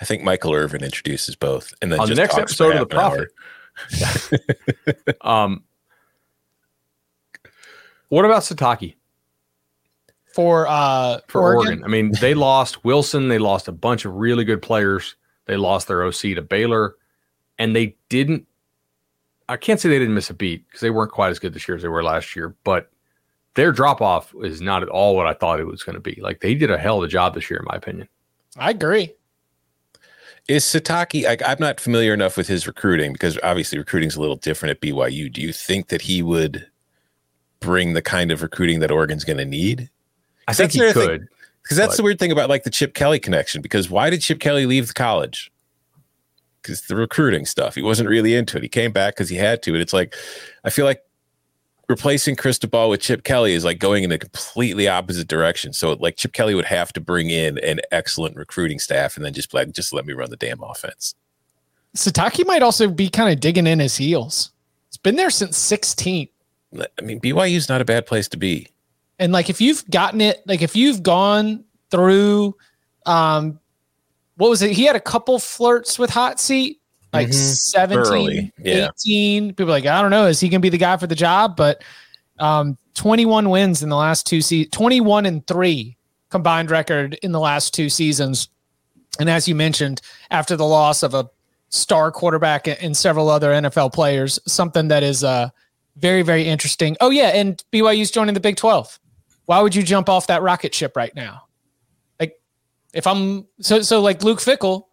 [0.02, 3.30] I think Michael Irvin introduces both, and then on the next episode of the Prophet.
[5.22, 5.64] um,
[8.08, 8.96] what about Sitake?
[10.34, 11.68] For uh for Oregon?
[11.68, 11.84] Oregon.
[11.84, 15.16] I mean, they lost Wilson, they lost a bunch of really good players.
[15.46, 16.96] They lost their OC to Baylor,
[17.60, 18.48] and they didn't
[19.50, 21.68] I can't say they didn't miss a beat because they weren't quite as good this
[21.68, 22.92] year as they were last year, but
[23.56, 26.20] their drop off is not at all what I thought it was going to be.
[26.22, 28.08] Like they did a hell of a job this year, in my opinion.
[28.58, 29.12] I agree.
[30.48, 31.26] Is Sitake?
[31.26, 34.72] Like, I'm not familiar enough with his recruiting because obviously recruiting is a little different
[34.72, 35.32] at BYU.
[35.32, 36.68] Do you think that he would
[37.60, 39.90] bring the kind of recruiting that Oregon's going to need?
[40.48, 41.28] I think he could.
[41.64, 41.98] Because that's but.
[41.98, 43.62] the weird thing about like the Chip Kelly connection.
[43.62, 45.52] Because why did Chip Kelly leave the college?
[46.62, 47.76] Because the recruiting stuff.
[47.76, 48.64] He wasn't really into it.
[48.64, 49.74] He came back because he had to.
[49.74, 50.16] And it's like,
[50.64, 51.02] I feel like
[51.90, 55.74] replacing Cristobal with Chip Kelly is like going in a completely opposite direction.
[55.74, 59.34] So like Chip Kelly would have to bring in an excellent recruiting staff and then
[59.34, 61.16] just like just let me run the damn offense.
[61.98, 64.52] Sitake might also be kind of digging in his heels.
[64.88, 66.28] It's been there since 16.
[66.80, 68.68] I mean, BYU is not a bad place to be.
[69.18, 72.56] And like if you've gotten it, like if you've gone through
[73.08, 73.60] um
[74.40, 74.72] what was it?
[74.72, 76.80] He had a couple flirts with hot seat,
[77.12, 77.34] like mm-hmm.
[77.34, 78.88] 17, yeah.
[78.98, 79.50] 18.
[79.50, 81.58] People like, I don't know, is he going to be the guy for the job?
[81.58, 81.84] But
[82.40, 85.98] um, 21 wins in the last two seasons, 21 and three
[86.30, 88.48] combined record in the last two seasons.
[89.20, 90.00] And as you mentioned,
[90.32, 91.30] after the loss of a
[91.68, 95.50] star quarterback and several other NFL players, something that is uh,
[95.98, 96.96] very, very interesting.
[97.02, 97.28] Oh, yeah.
[97.28, 99.02] And BYU's joining the Big 12.
[99.48, 101.49] Why would you jump off that rocket ship right now?
[102.94, 104.84] If I'm so so like Luke Fickell,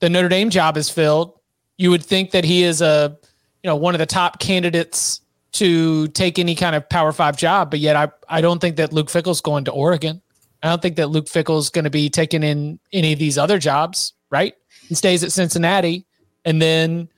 [0.00, 1.38] the Notre Dame job is filled.
[1.76, 3.16] You would think that he is a
[3.62, 5.20] you know one of the top candidates
[5.52, 8.92] to take any kind of Power Five job, but yet I I don't think that
[8.92, 10.22] Luke Fickell's going to Oregon.
[10.62, 13.58] I don't think that Luke Fickell's going to be taking in any of these other
[13.58, 14.12] jobs.
[14.30, 14.54] Right?
[14.88, 16.06] He stays at Cincinnati,
[16.44, 17.08] and then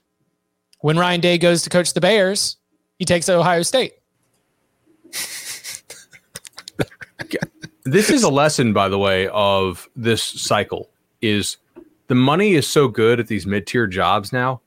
[0.81, 2.57] when Ryan Day goes to coach the Bears,
[2.99, 3.93] he takes Ohio State.
[7.85, 11.57] this is a lesson, by the way, of this cycle is
[12.09, 14.61] the money is so good at these mid-tier jobs now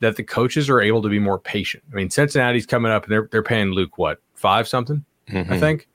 [0.00, 1.82] that the coaches are able to be more patient.
[1.92, 5.52] I mean, Cincinnati's coming up and they're they're paying Luke what five something, mm-hmm.
[5.52, 5.88] I think.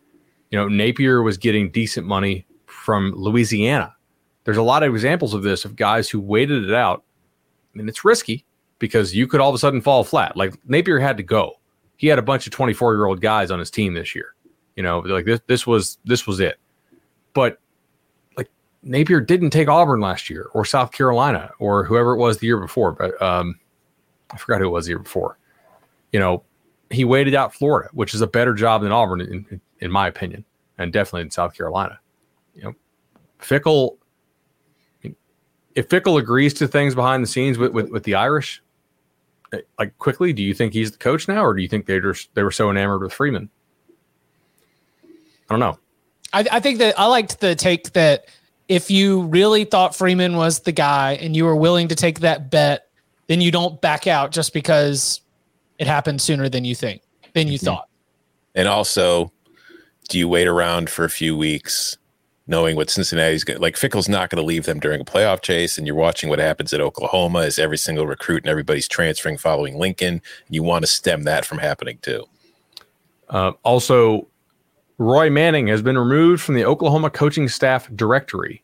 [0.52, 3.96] You know, Napier was getting decent money from Louisiana.
[4.44, 7.04] There's a lot of examples of this of guys who waited it out.
[7.74, 8.46] I mean, it's risky
[8.78, 10.36] because you could all of a sudden fall flat.
[10.36, 11.54] Like Napier had to go.
[11.98, 14.36] He had a bunch of 24 year old guys on his team this year.
[14.76, 16.60] You know, like this this was this was it.
[17.34, 17.60] But
[18.38, 18.50] like
[18.84, 22.60] Napier didn't take Auburn last year or South Carolina or whoever it was the year
[22.60, 22.92] before.
[22.92, 23.60] But um,
[24.32, 25.38] I forgot who it was the year before.
[26.12, 26.44] You know,
[26.90, 30.46] he waited out Florida, which is a better job than Auburn, in, in my opinion,
[30.78, 32.00] and definitely in South Carolina.
[32.56, 32.74] You know,
[33.40, 33.98] Fickell.
[35.76, 38.62] If Fickell agrees to things behind the scenes with, with, with the Irish,
[39.54, 42.00] eh, like quickly, do you think he's the coach now, or do you think they
[42.00, 43.50] just they were so enamored with Freeman?
[45.04, 45.10] I
[45.50, 45.80] don't know.
[46.34, 48.26] I, I think that I liked the take that
[48.68, 52.50] if you really thought Freeman was the guy and you were willing to take that
[52.50, 52.88] bet,
[53.28, 55.22] then you don't back out just because
[55.78, 57.02] it happened sooner than you think.
[57.34, 57.88] than you thought.
[58.56, 59.32] And also,
[60.10, 61.98] do you wait around for a few weeks
[62.46, 65.78] knowing what Cincinnati's going like Fickell's not going to leave them during a playoff chase
[65.78, 69.78] and you're watching what happens at Oklahoma as every single recruit and everybody's transferring following
[69.78, 70.22] Lincoln.
[70.50, 72.26] You want to stem that from happening too.
[73.30, 74.28] Uh, also,
[74.98, 78.64] Roy Manning has been removed from the Oklahoma coaching staff directory.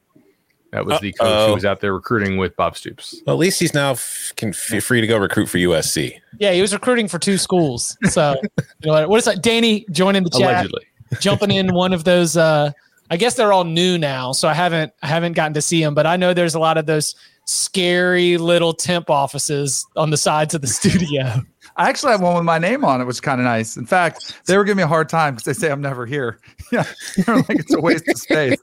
[0.71, 1.47] That was the coach Uh-oh.
[1.47, 3.15] who was out there recruiting with Bob Stoops.
[3.25, 6.13] Well, at least he's now f- can f- free to go recruit for USC.
[6.39, 7.97] Yeah, he was recruiting for two schools.
[8.11, 9.41] So, you know what, what is that?
[9.41, 10.85] Danny joining the chat, Allegedly.
[11.19, 12.37] jumping in one of those.
[12.37, 12.71] Uh,
[13.09, 15.95] I guess they're all new now, so I haven't I haven't gotten to see them,
[15.95, 17.15] but I know there's a lot of those
[17.45, 21.41] scary little temp offices on the sides of the studio.
[21.79, 23.77] I actually have one with my name on it, which is kind of nice.
[23.77, 26.39] In fact, they were giving me a hard time because they say I'm never here.
[26.71, 26.85] Yeah,
[27.25, 28.55] they're like it's a waste of space.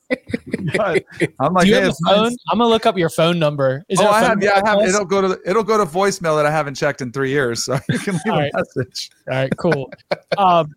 [0.76, 1.04] But
[1.40, 2.36] I'm like, Do you hey, have a it's nice.
[2.52, 3.84] I'm gonna look up your phone number.
[3.88, 4.42] Is Oh, I phone have.
[4.44, 4.78] Yeah, I have.
[4.88, 7.80] It'll go to it'll go to voicemail that I haven't checked in three years, so
[7.88, 8.52] you can leave All a right.
[8.54, 9.10] message.
[9.28, 9.92] All right, cool.
[10.38, 10.72] um,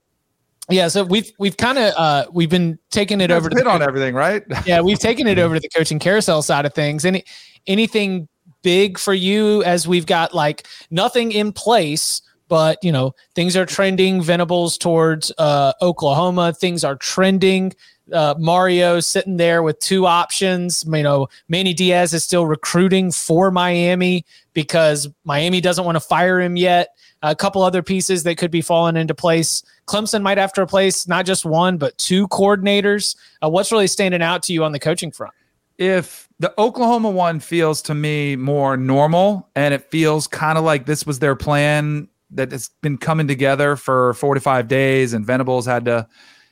[0.71, 3.69] yeah, so we've we've kind of uh, we've been taking it over to hit the
[3.69, 4.41] on everything, right?
[4.65, 7.05] yeah, we've taken it over to the coaching carousel side of things.
[7.05, 7.25] Any
[7.67, 8.27] anything
[8.63, 13.65] big for you as we've got like nothing in place, but you know things are
[13.65, 14.21] trending.
[14.21, 16.51] Venables towards uh, Oklahoma.
[16.53, 17.73] Things are trending.
[18.11, 20.83] Uh, Mario sitting there with two options.
[20.85, 26.41] You know, Manny Diaz is still recruiting for Miami because Miami doesn't want to fire
[26.41, 26.95] him yet.
[27.21, 29.61] A couple other pieces that could be falling into place.
[29.87, 33.15] Clemson might have to replace not just one, but two coordinators.
[33.43, 35.33] Uh, what's really standing out to you on the coaching front?
[35.79, 40.85] if the Oklahoma one feels to me more normal and it feels kind of like
[40.85, 45.85] this was their plan that has been coming together for 45 days and Venables had
[45.85, 46.07] to,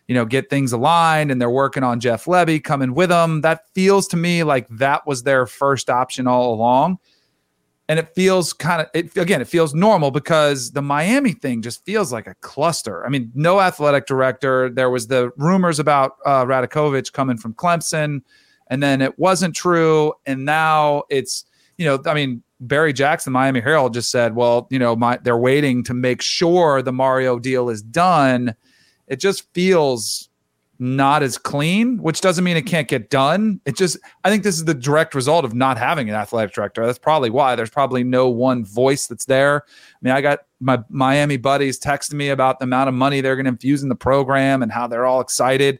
[0.07, 3.41] you know, get things aligned and they're working on Jeff Lebby coming with them.
[3.41, 6.97] That feels to me like that was their first option all along.
[7.89, 11.85] And it feels kind of it again, it feels normal because the Miami thing just
[11.85, 13.05] feels like a cluster.
[13.05, 14.69] I mean, no athletic director.
[14.69, 18.21] There was the rumors about uh Radakovich coming from Clemson
[18.69, 21.45] and then it wasn't true and now it's
[21.77, 25.37] you know i mean barry jackson miami herald just said well you know my they're
[25.37, 28.55] waiting to make sure the mario deal is done.
[29.07, 30.29] It just feels
[30.79, 33.59] not as clean which doesn't mean it can't get done.
[33.65, 36.85] It just i think this is the direct result of not having an athletic director.
[36.85, 37.55] That's probably why.
[37.55, 39.63] There's probably no one voice that's there.
[39.65, 43.35] I mean i got my miami buddies texting me about the amount of money they're
[43.35, 45.79] going to infuse in the program and how they're all excited.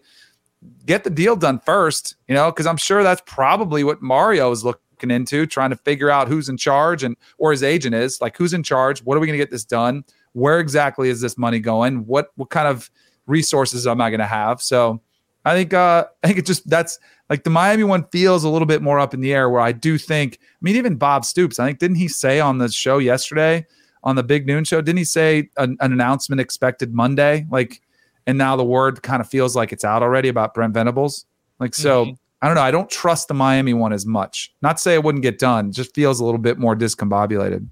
[0.86, 4.64] Get the deal done first, you know, because I'm sure that's probably what Mario is
[4.64, 8.38] looking into, trying to figure out who's in charge and or his agent is like
[8.38, 9.02] who's in charge.
[9.04, 10.04] What are we going to get this done?
[10.34, 12.06] Where exactly is this money going?
[12.06, 12.90] What what kind of
[13.26, 14.62] resources am I going to have?
[14.62, 15.02] So
[15.46, 18.66] I think uh I think it just that's like the Miami one feels a little
[18.66, 19.50] bit more up in the air.
[19.50, 22.58] Where I do think, I mean, even Bob Stoops, I think didn't he say on
[22.58, 23.66] the show yesterday
[24.04, 27.46] on the Big Noon show, didn't he say an, an announcement expected Monday?
[27.50, 27.82] Like
[28.28, 31.26] and now the word kind of feels like it's out already about Brent Venables.
[31.60, 32.18] Like so, Mhm.
[32.42, 32.62] I don't know.
[32.62, 34.54] I don't trust the Miami one as much.
[34.62, 35.72] Not say it wouldn't get done.
[35.72, 37.68] Just feels a little bit more discombobulated.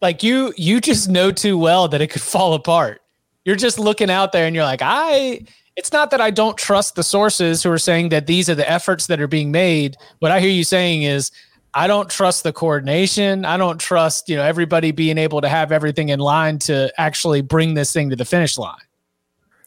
[0.00, 3.02] Like you, you just know too well that it could fall apart.
[3.44, 5.44] You're just looking out there and you're like, I.
[5.76, 8.68] It's not that I don't trust the sources who are saying that these are the
[8.68, 9.96] efforts that are being made.
[10.18, 11.30] What I hear you saying is,
[11.72, 13.44] I don't trust the coordination.
[13.44, 17.42] I don't trust you know everybody being able to have everything in line to actually
[17.42, 18.74] bring this thing to the finish line.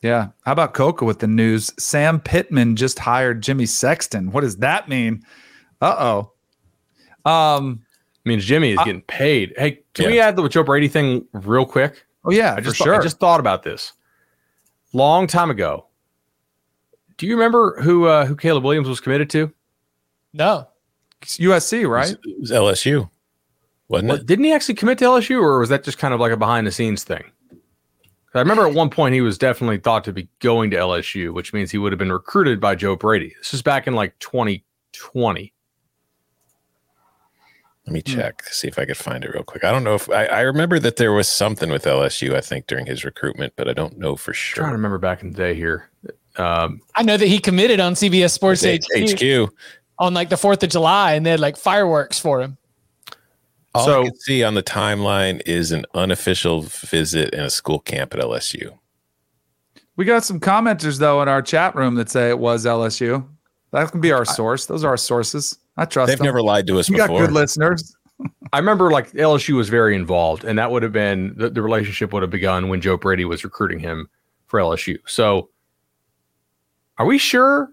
[0.01, 0.29] Yeah.
[0.45, 1.71] How about Coca with the news?
[1.77, 4.31] Sam Pittman just hired Jimmy Sexton.
[4.31, 5.23] What does that mean?
[5.81, 6.25] Uh
[7.25, 7.29] oh.
[7.31, 7.83] Um.
[8.25, 9.53] I mean, Jimmy is I- getting paid.
[9.57, 10.11] Hey, can Yeah.
[10.11, 12.05] we add the Joe Brady thing real quick?
[12.23, 12.95] Oh yeah, I for just thought- sure.
[12.95, 13.93] I just thought about this
[14.93, 15.85] long time ago.
[17.17, 19.51] Do you remember who uh, who Caleb Williams was committed to?
[20.33, 20.67] No,
[21.21, 22.11] It's USC, right?
[22.11, 23.09] It was LSU,
[23.89, 24.25] wasn't What, it?
[24.25, 26.65] didn't he actually commit to LSU, or was that just kind of like a behind
[26.65, 27.23] the scenes thing?
[28.33, 31.51] I remember at one point he was definitely thought to be going to LSU, which
[31.51, 33.35] means he would have been recruited by Joe Brady.
[33.37, 35.53] This is back in like 2020.
[37.87, 39.63] Let me check see if I could find it real quick.
[39.63, 42.35] I don't know if I, I remember that there was something with LSU.
[42.35, 44.61] I think during his recruitment, but I don't know for sure.
[44.61, 45.89] trying to remember back in the day here.
[46.37, 49.53] Um, I know that he committed on CBS Sports HQ, HQ.
[49.99, 52.57] on like the Fourth of July, and they had like fireworks for him.
[53.73, 57.79] All So- I can see on the timeline is an unofficial visit and a school
[57.79, 58.77] camp at LSU.
[59.95, 63.25] We got some commenters though in our chat room that say it was LSU.
[63.71, 64.65] That can be our source.
[64.65, 65.57] Those are our sources.
[65.77, 66.25] I trust They've them.
[66.25, 67.25] never lied to us you got before.
[67.27, 67.95] good listeners.
[68.53, 72.11] I remember like LSU was very involved, and that would have been the, the relationship
[72.13, 74.09] would have begun when Joe Brady was recruiting him
[74.47, 74.97] for LSU.
[75.07, 75.49] So,
[76.97, 77.69] are we sure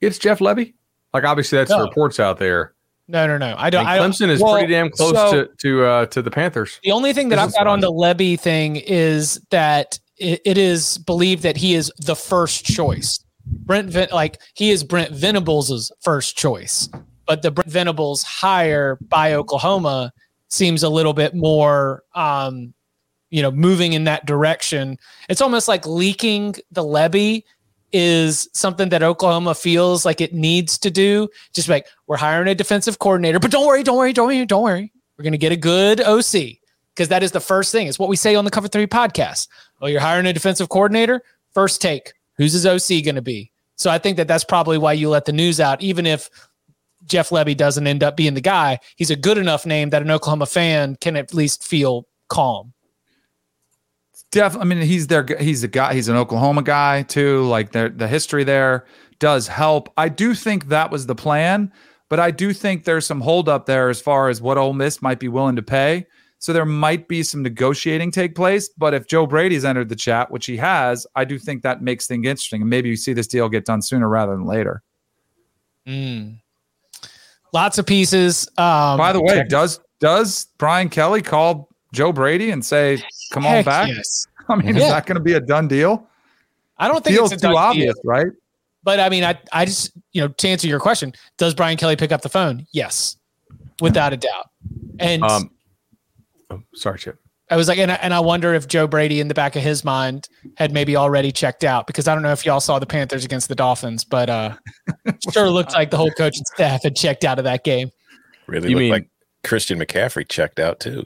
[0.00, 0.74] it's Jeff Lebby?
[1.12, 2.73] Like, obviously, that's the reports out there.
[3.06, 3.54] No, no, no.
[3.58, 3.86] I don't.
[3.86, 6.80] I Clemson is well, pretty damn close so- to to uh, to the Panthers.
[6.82, 10.98] The only thing that I've got on the Lebby thing is that it, it is
[10.98, 13.20] believed that he is the first choice.
[13.46, 16.88] Brent Ven- like he is Brent Venables' first choice,
[17.26, 20.12] but the Brent Venables hire by Oklahoma
[20.48, 22.72] seems a little bit more um,
[23.34, 24.96] you know, moving in that direction.
[25.28, 27.42] It's almost like leaking the Lebby
[27.94, 31.28] is something that Oklahoma feels like it needs to do.
[31.54, 34.62] Just like we're hiring a defensive coordinator, but don't worry, don't worry, don't worry, don't
[34.62, 34.92] worry.
[35.16, 36.58] We're going to get a good OC
[36.94, 37.86] because that is the first thing.
[37.86, 39.46] It's what we say on the Cover Three podcast.
[39.80, 41.22] Oh, you're hiring a defensive coordinator.
[41.52, 43.52] First take, who's his OC going to be?
[43.76, 46.28] So I think that that's probably why you let the news out, even if
[47.06, 48.80] Jeff Lebby doesn't end up being the guy.
[48.96, 52.73] He's a good enough name that an Oklahoma fan can at least feel calm.
[54.34, 54.72] Definitely.
[54.72, 55.24] I mean, he's there.
[55.38, 55.94] He's a guy.
[55.94, 57.44] He's an Oklahoma guy too.
[57.44, 58.84] Like the the history there
[59.20, 59.92] does help.
[59.96, 61.72] I do think that was the plan,
[62.08, 65.20] but I do think there's some holdup there as far as what Ole Miss might
[65.20, 66.06] be willing to pay.
[66.40, 68.68] So there might be some negotiating take place.
[68.76, 72.08] But if Joe Brady's entered the chat, which he has, I do think that makes
[72.08, 72.60] things interesting.
[72.60, 74.82] And maybe you see this deal get done sooner rather than later.
[75.86, 76.40] Mm.
[77.52, 78.48] Lots of pieces.
[78.58, 83.00] Um, By the way, does does Brian Kelly call Joe Brady and say,
[83.34, 83.88] "Come on back"?
[83.88, 84.26] Yes.
[84.48, 84.82] I mean, Yeah.
[84.84, 86.06] is that going to be a done deal?
[86.78, 88.02] I don't think Feels it's a too done obvious, deal.
[88.04, 88.26] right?
[88.82, 91.96] But I mean, I, I just, you know, to answer your question, does Brian Kelly
[91.96, 92.66] pick up the phone?
[92.72, 93.16] Yes,
[93.80, 94.50] without a doubt.
[94.98, 95.50] And Um,
[96.50, 97.18] oh, sorry, Chip.
[97.50, 99.62] I was like, and I, and I wonder if Joe Brady in the back of
[99.62, 102.86] his mind had maybe already checked out because I don't know if y'all saw the
[102.86, 104.56] Panthers against the Dolphins, but uh,
[105.32, 107.90] sure looked like the whole coaching staff had checked out of that game.
[108.46, 109.08] Really You looked mean- like
[109.44, 111.04] Christian McCaffrey checked out too.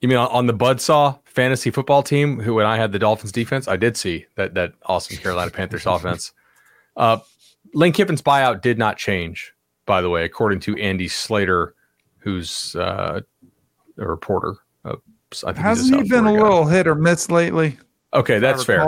[0.00, 3.32] You mean on, on the Budsaw fantasy football team, who when I had the Dolphins
[3.32, 6.32] defense, I did see that that awesome Carolina Panthers offense.
[6.96, 7.18] Uh,
[7.74, 9.52] Lane Kiffin's buyout did not change,
[9.86, 11.74] by the way, according to Andy Slater,
[12.18, 13.20] who's uh,
[13.98, 14.54] a reporter.
[14.84, 14.96] Uh,
[15.44, 16.42] I think Hasn't he been a guy.
[16.42, 17.76] little hit or miss lately?
[18.14, 18.86] Okay, that's fair.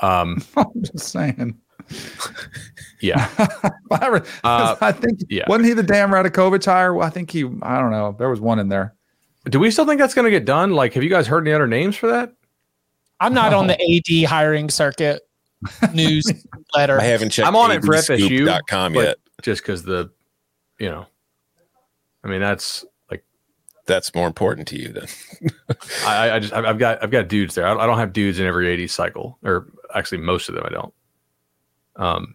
[0.00, 1.58] Um, I'm just saying.
[3.00, 3.28] yeah,
[3.90, 5.44] I re- Uh, I think yeah.
[5.48, 6.94] wasn't he the damn Radakovich hire?
[6.94, 7.44] Well, I think he.
[7.62, 8.14] I don't know.
[8.18, 8.94] There was one in there.
[9.46, 10.72] Do we still think that's going to get done?
[10.72, 12.32] Like, have you guys heard any other names for that?
[13.20, 15.22] I'm not on the AD hiring circuit
[15.94, 17.00] newsletter.
[17.00, 17.46] I haven't checked.
[17.46, 19.16] I'm on it for FSU, adscoop.com but- yet.
[19.42, 20.10] Just because the,
[20.78, 21.06] you know,
[22.22, 23.24] I mean, that's like
[23.86, 25.06] That's more important to you than
[26.06, 27.66] I, I just I've I've got I've got dudes there.
[27.66, 30.94] I don't, have dudes in every 80s cycle, or actually most of them I don't.
[31.96, 32.34] Um,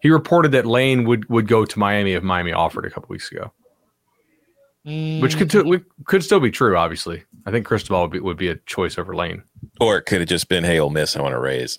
[0.00, 3.30] he reported that Lane would would go to Miami if Miami offered a couple weeks
[3.30, 3.52] ago,
[4.84, 5.78] which could Mm.
[5.80, 6.76] t- could still be true.
[6.76, 9.42] Obviously, I think Cristobal would be, would be a choice over Lane.
[9.80, 11.78] Or it could have just been, hey, Ole Miss, I want to raise.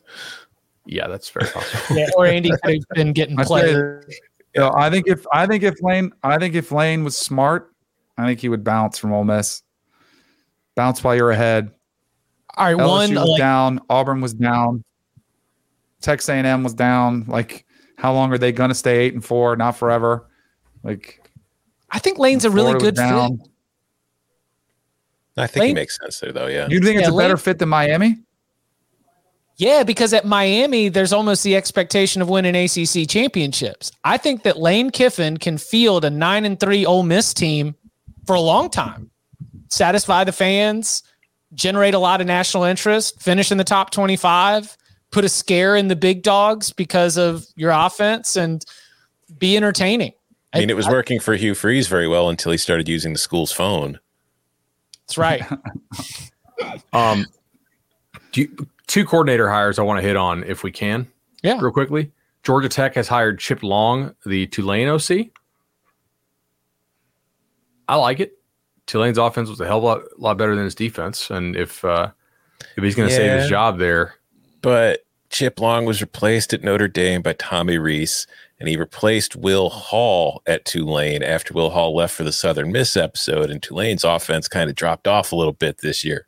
[0.88, 1.96] Yeah, that's very possible.
[1.98, 3.76] yeah, or Andy could have been getting I say, played.
[4.56, 7.72] you know, I think if I think if Lane, I think if Lane was smart,
[8.18, 9.62] I think he would bounce from Ole Miss.
[10.76, 11.72] Bounce while you're ahead.
[12.58, 13.82] All right, LSU one was like, down.
[13.90, 14.84] Auburn was down.
[16.02, 17.26] Texas A&M was down.
[17.28, 17.66] Like,
[17.98, 19.56] how long are they going to stay eight and four?
[19.56, 20.30] Not forever.
[20.84, 21.25] Like,
[21.96, 23.50] I think Lane's a really Florida was good fit.
[25.38, 26.48] I think he makes sense there, though.
[26.48, 26.68] Yeah.
[26.70, 28.18] You think it's Yeah, a better fit than Miami?
[29.56, 33.94] Yeah, because at Miami, there's almost the expectation of winning ACC championships.
[34.04, 37.76] I think that Lane Kiffin can field a nine and three Ole Miss team
[38.26, 39.10] for a long time,
[39.70, 41.02] satisfy the fans,
[41.54, 44.76] generate a lot of national interest, finish in the top 25,
[45.12, 48.66] put a scare in the big dogs because of your offense, and
[49.38, 50.12] be entertaining.
[50.56, 53.20] I mean, it was working for Hugh Freeze very well until he started using the
[53.20, 54.00] school's phone.
[55.08, 55.44] That's right.
[56.94, 57.26] Um,
[58.32, 61.06] do you, two coordinator hires I want to hit on if we can.
[61.44, 61.60] Yeah.
[61.60, 62.14] real quickly.
[62.44, 65.32] Georgia Tech has hired Chip Long, the Tulane OC.
[67.90, 68.38] I like it.
[68.86, 71.84] Tulane's offense was a hell of a lot, lot better than his defense, and if
[71.84, 72.12] uh,
[72.78, 74.16] if he's going to save his job there,
[74.62, 78.28] But Chip Long was replaced at Notre Dame by Tommy Rees,
[78.60, 82.96] and he replaced Will Hall at Tulane after Will Hall left for the Southern Miss
[82.96, 86.28] episode, and Tulane's offense kind of dropped off a little bit this year.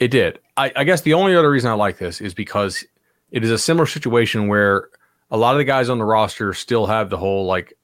[0.00, 0.38] It did.
[0.56, 2.84] I, I guess the only other reason I like this is because
[3.30, 4.88] it is a similar situation where
[5.30, 7.74] a lot of the guys on the roster still have the whole like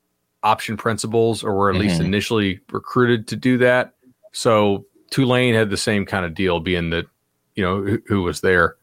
[0.43, 2.05] option principles or were at least Mhm.
[2.07, 3.95] initially recruited to do that.
[4.32, 7.07] So Tulane had the same kind of deal, being that,
[7.55, 8.76] you know, who, who was there.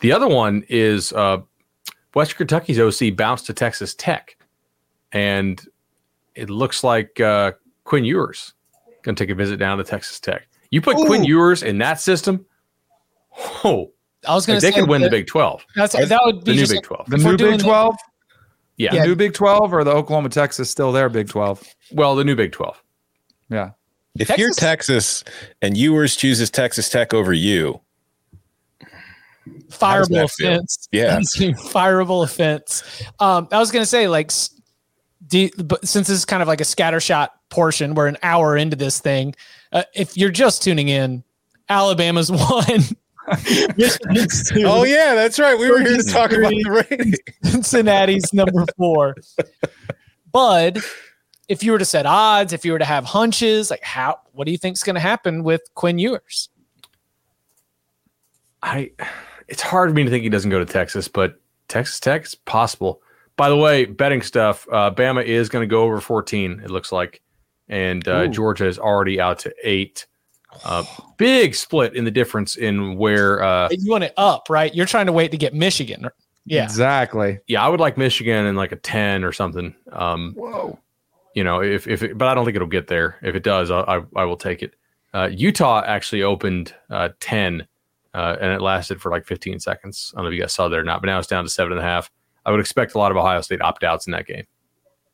[0.00, 1.38] The other one is uh,
[2.14, 4.36] Western Kentucky's OC bounced to Texas Tech.
[5.12, 5.60] And
[6.34, 7.52] it looks like uh,
[7.84, 8.54] Quinn Ewers
[9.02, 10.46] going to take a visit down to Texas Tech.
[10.70, 11.28] You put Quinn Ooh.
[11.28, 12.44] Ewers in that system,
[13.64, 13.90] oh,
[14.28, 16.44] I was going like to they could win the that- Big 12, That's, that would
[16.44, 17.10] be the new Big 12.
[17.10, 17.96] The If we're new doing Big the- 12?
[18.76, 18.92] Yeah.
[18.94, 21.62] The new Big 12 or the Oklahoma Texas still there, Big 12?
[21.92, 22.82] Well, the new Big 12.
[23.50, 23.70] Yeah.
[24.18, 25.22] If you're Texas
[25.62, 27.80] and Ewers chooses Texas Tech over you, does
[29.70, 30.52] fireable that feel?
[30.54, 30.88] offense.
[30.92, 31.18] Yeah.
[31.20, 32.82] fireable offense.
[33.18, 34.50] Um, I was gonna say like, s-
[35.26, 38.76] do but since this is kind of like a scattershot portion, we're an hour into
[38.76, 39.34] this thing.
[39.72, 41.22] Uh, if you're just tuning in,
[41.68, 42.80] Alabama's won.
[44.64, 45.56] Oh yeah, that's right.
[45.58, 47.18] We were here to talk about the Raiders.
[47.44, 49.14] Cincinnati's number four.
[50.32, 50.78] Bud,
[51.48, 54.46] if you were to set odds, if you were to have hunches, like how, what
[54.46, 56.48] do you think's going to happen with Quinn Ewers?
[58.62, 58.90] I
[59.50, 62.34] it's hard for me to think he doesn't go to Texas, but Texas Tech is
[62.34, 63.02] possible.
[63.36, 66.92] By the way, betting stuff, uh, Bama is going to go over 14, it looks
[66.92, 67.20] like.
[67.68, 70.06] And uh, Georgia is already out to eight.
[70.64, 70.82] Uh,
[71.16, 74.74] big split in the difference in where, uh, You want it up, right?
[74.74, 76.08] You're trying to wait to get Michigan.
[76.44, 76.64] Yeah.
[76.64, 77.38] Exactly.
[77.46, 79.76] yeah, I would like Michigan in like a 10 or something.
[79.92, 80.76] Um, Whoa.
[81.36, 83.16] you know, if, if it, but I don't think it'll get there.
[83.22, 84.74] If it does, I, I, I will take it.
[85.14, 87.68] Uh, Utah actually opened uh, 10
[88.14, 90.12] uh, and it lasted for like 15 seconds.
[90.14, 91.50] I don't know if you guys saw that or not, but now it's down to
[91.50, 92.10] seven and a half.
[92.44, 94.44] I would expect a lot of Ohio State opt outs in that game.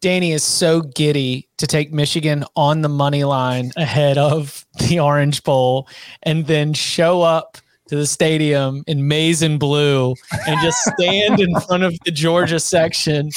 [0.00, 5.42] Danny is so giddy to take Michigan on the money line ahead of the Orange
[5.42, 5.88] Bowl
[6.22, 7.58] and then show up
[7.88, 10.14] to the stadium in maize and blue
[10.46, 13.30] and just stand in front of the Georgia section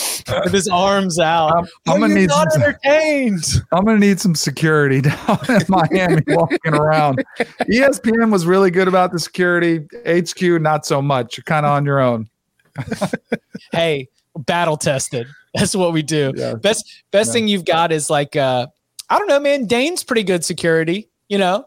[0.43, 1.52] with his arms out.
[1.56, 3.43] I'm, I'm gonna need some, entertained.
[3.72, 7.24] I'm gonna need some security down in Miami walking around.
[7.72, 9.86] ESPN was really good about the security.
[10.08, 11.38] HQ not so much.
[11.38, 12.30] You're kind of on your own.
[13.72, 15.28] hey, battle tested.
[15.54, 16.32] That's what we do.
[16.36, 16.56] Yeah.
[16.56, 17.34] Best best Yeah.
[17.34, 18.68] thing you've got is like uh
[19.10, 19.66] I don't know, man.
[19.66, 21.10] Dane's pretty good security.
[21.30, 21.66] You know,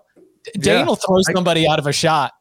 [0.59, 0.85] Dane Yeah.
[0.85, 2.33] will throw somebody out of a shot.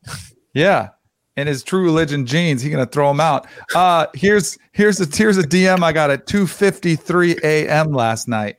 [0.53, 0.89] Yeah.
[1.37, 3.47] In his true religion jeans, he's gonna throw him out.
[3.73, 7.93] Uh here's here's a here's a DM I got at 2:53 a.m.
[7.93, 8.57] last night.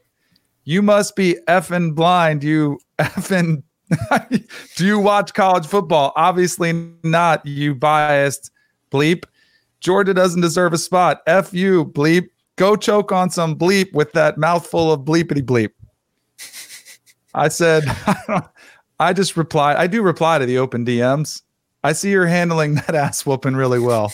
[0.64, 2.42] You must be effing blind.
[2.42, 3.62] You effing
[4.76, 6.12] do you watch college football?
[6.16, 6.72] Obviously
[7.02, 8.50] not, you biased
[8.90, 9.24] bleep.
[9.80, 11.22] Georgia doesn't deserve a spot.
[11.26, 12.28] F you, bleep.
[12.56, 15.70] Go choke on some bleep with that mouthful of bleepity bleep.
[17.34, 18.42] I said, I,
[19.00, 19.76] I just replied.
[19.76, 21.42] I do reply to the open DMs.
[21.84, 24.12] I see you're handling that ass whooping really well.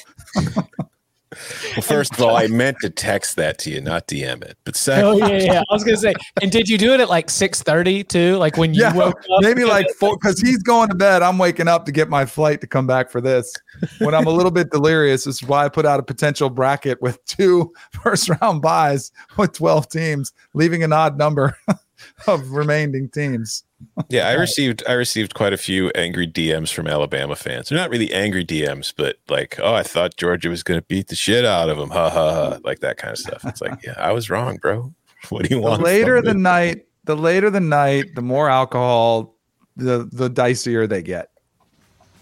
[1.74, 4.56] Well, first of all, I meant to text that to you, not DM it.
[4.64, 5.60] But second, Oh yeah, yeah.
[5.70, 6.14] I was gonna say.
[6.40, 8.36] And did you do it at like six thirty too?
[8.38, 9.42] Like when you Yeah, woke up?
[9.42, 11.22] maybe like four because he's going to bed.
[11.22, 13.52] I'm waking up to get my flight to come back for this.
[13.98, 17.00] When I'm a little bit delirious, this is why I put out a potential bracket
[17.02, 21.56] with two first round buys with 12 teams, leaving an odd number
[22.26, 23.64] of remaining teams.
[24.08, 27.68] Yeah, I received I received quite a few angry DMs from Alabama fans.
[27.68, 31.08] They're not really angry DMs, but like, oh, I thought Georgia was going to beat
[31.08, 33.44] the shit out of them, ha ha ha, like that kind of stuff.
[33.44, 34.92] It's like, yeah, I was wrong, bro.
[35.30, 35.82] What do you The want?
[35.82, 36.40] later the me?
[36.40, 39.34] night, the later the night, the more alcohol,
[39.76, 41.30] the the dicier they get.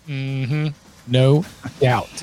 [0.07, 0.69] hmm
[1.07, 1.45] No
[1.81, 2.23] doubt.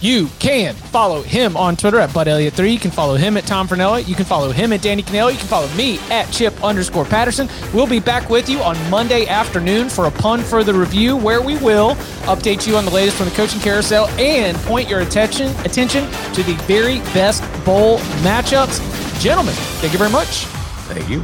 [0.00, 2.72] You can follow him on Twitter at Bud Elliott3.
[2.72, 4.06] You can follow him at Tom Fornelli.
[4.06, 5.32] You can follow him at Danny Kanell.
[5.32, 7.48] You can follow me at Chip underscore Patterson.
[7.72, 11.40] We'll be back with you on Monday afternoon for a pun for the review where
[11.40, 11.94] we will
[12.26, 16.42] update you on the latest from the coaching carousel and point your attention attention to
[16.42, 18.80] the very best bowl matchups.
[19.20, 20.44] Gentlemen, thank you very much.
[20.88, 21.22] Thank you.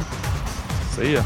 [0.95, 1.23] See ya.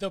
[0.00, 0.10] The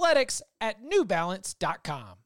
[0.01, 2.20] Athletics at newbalance.com.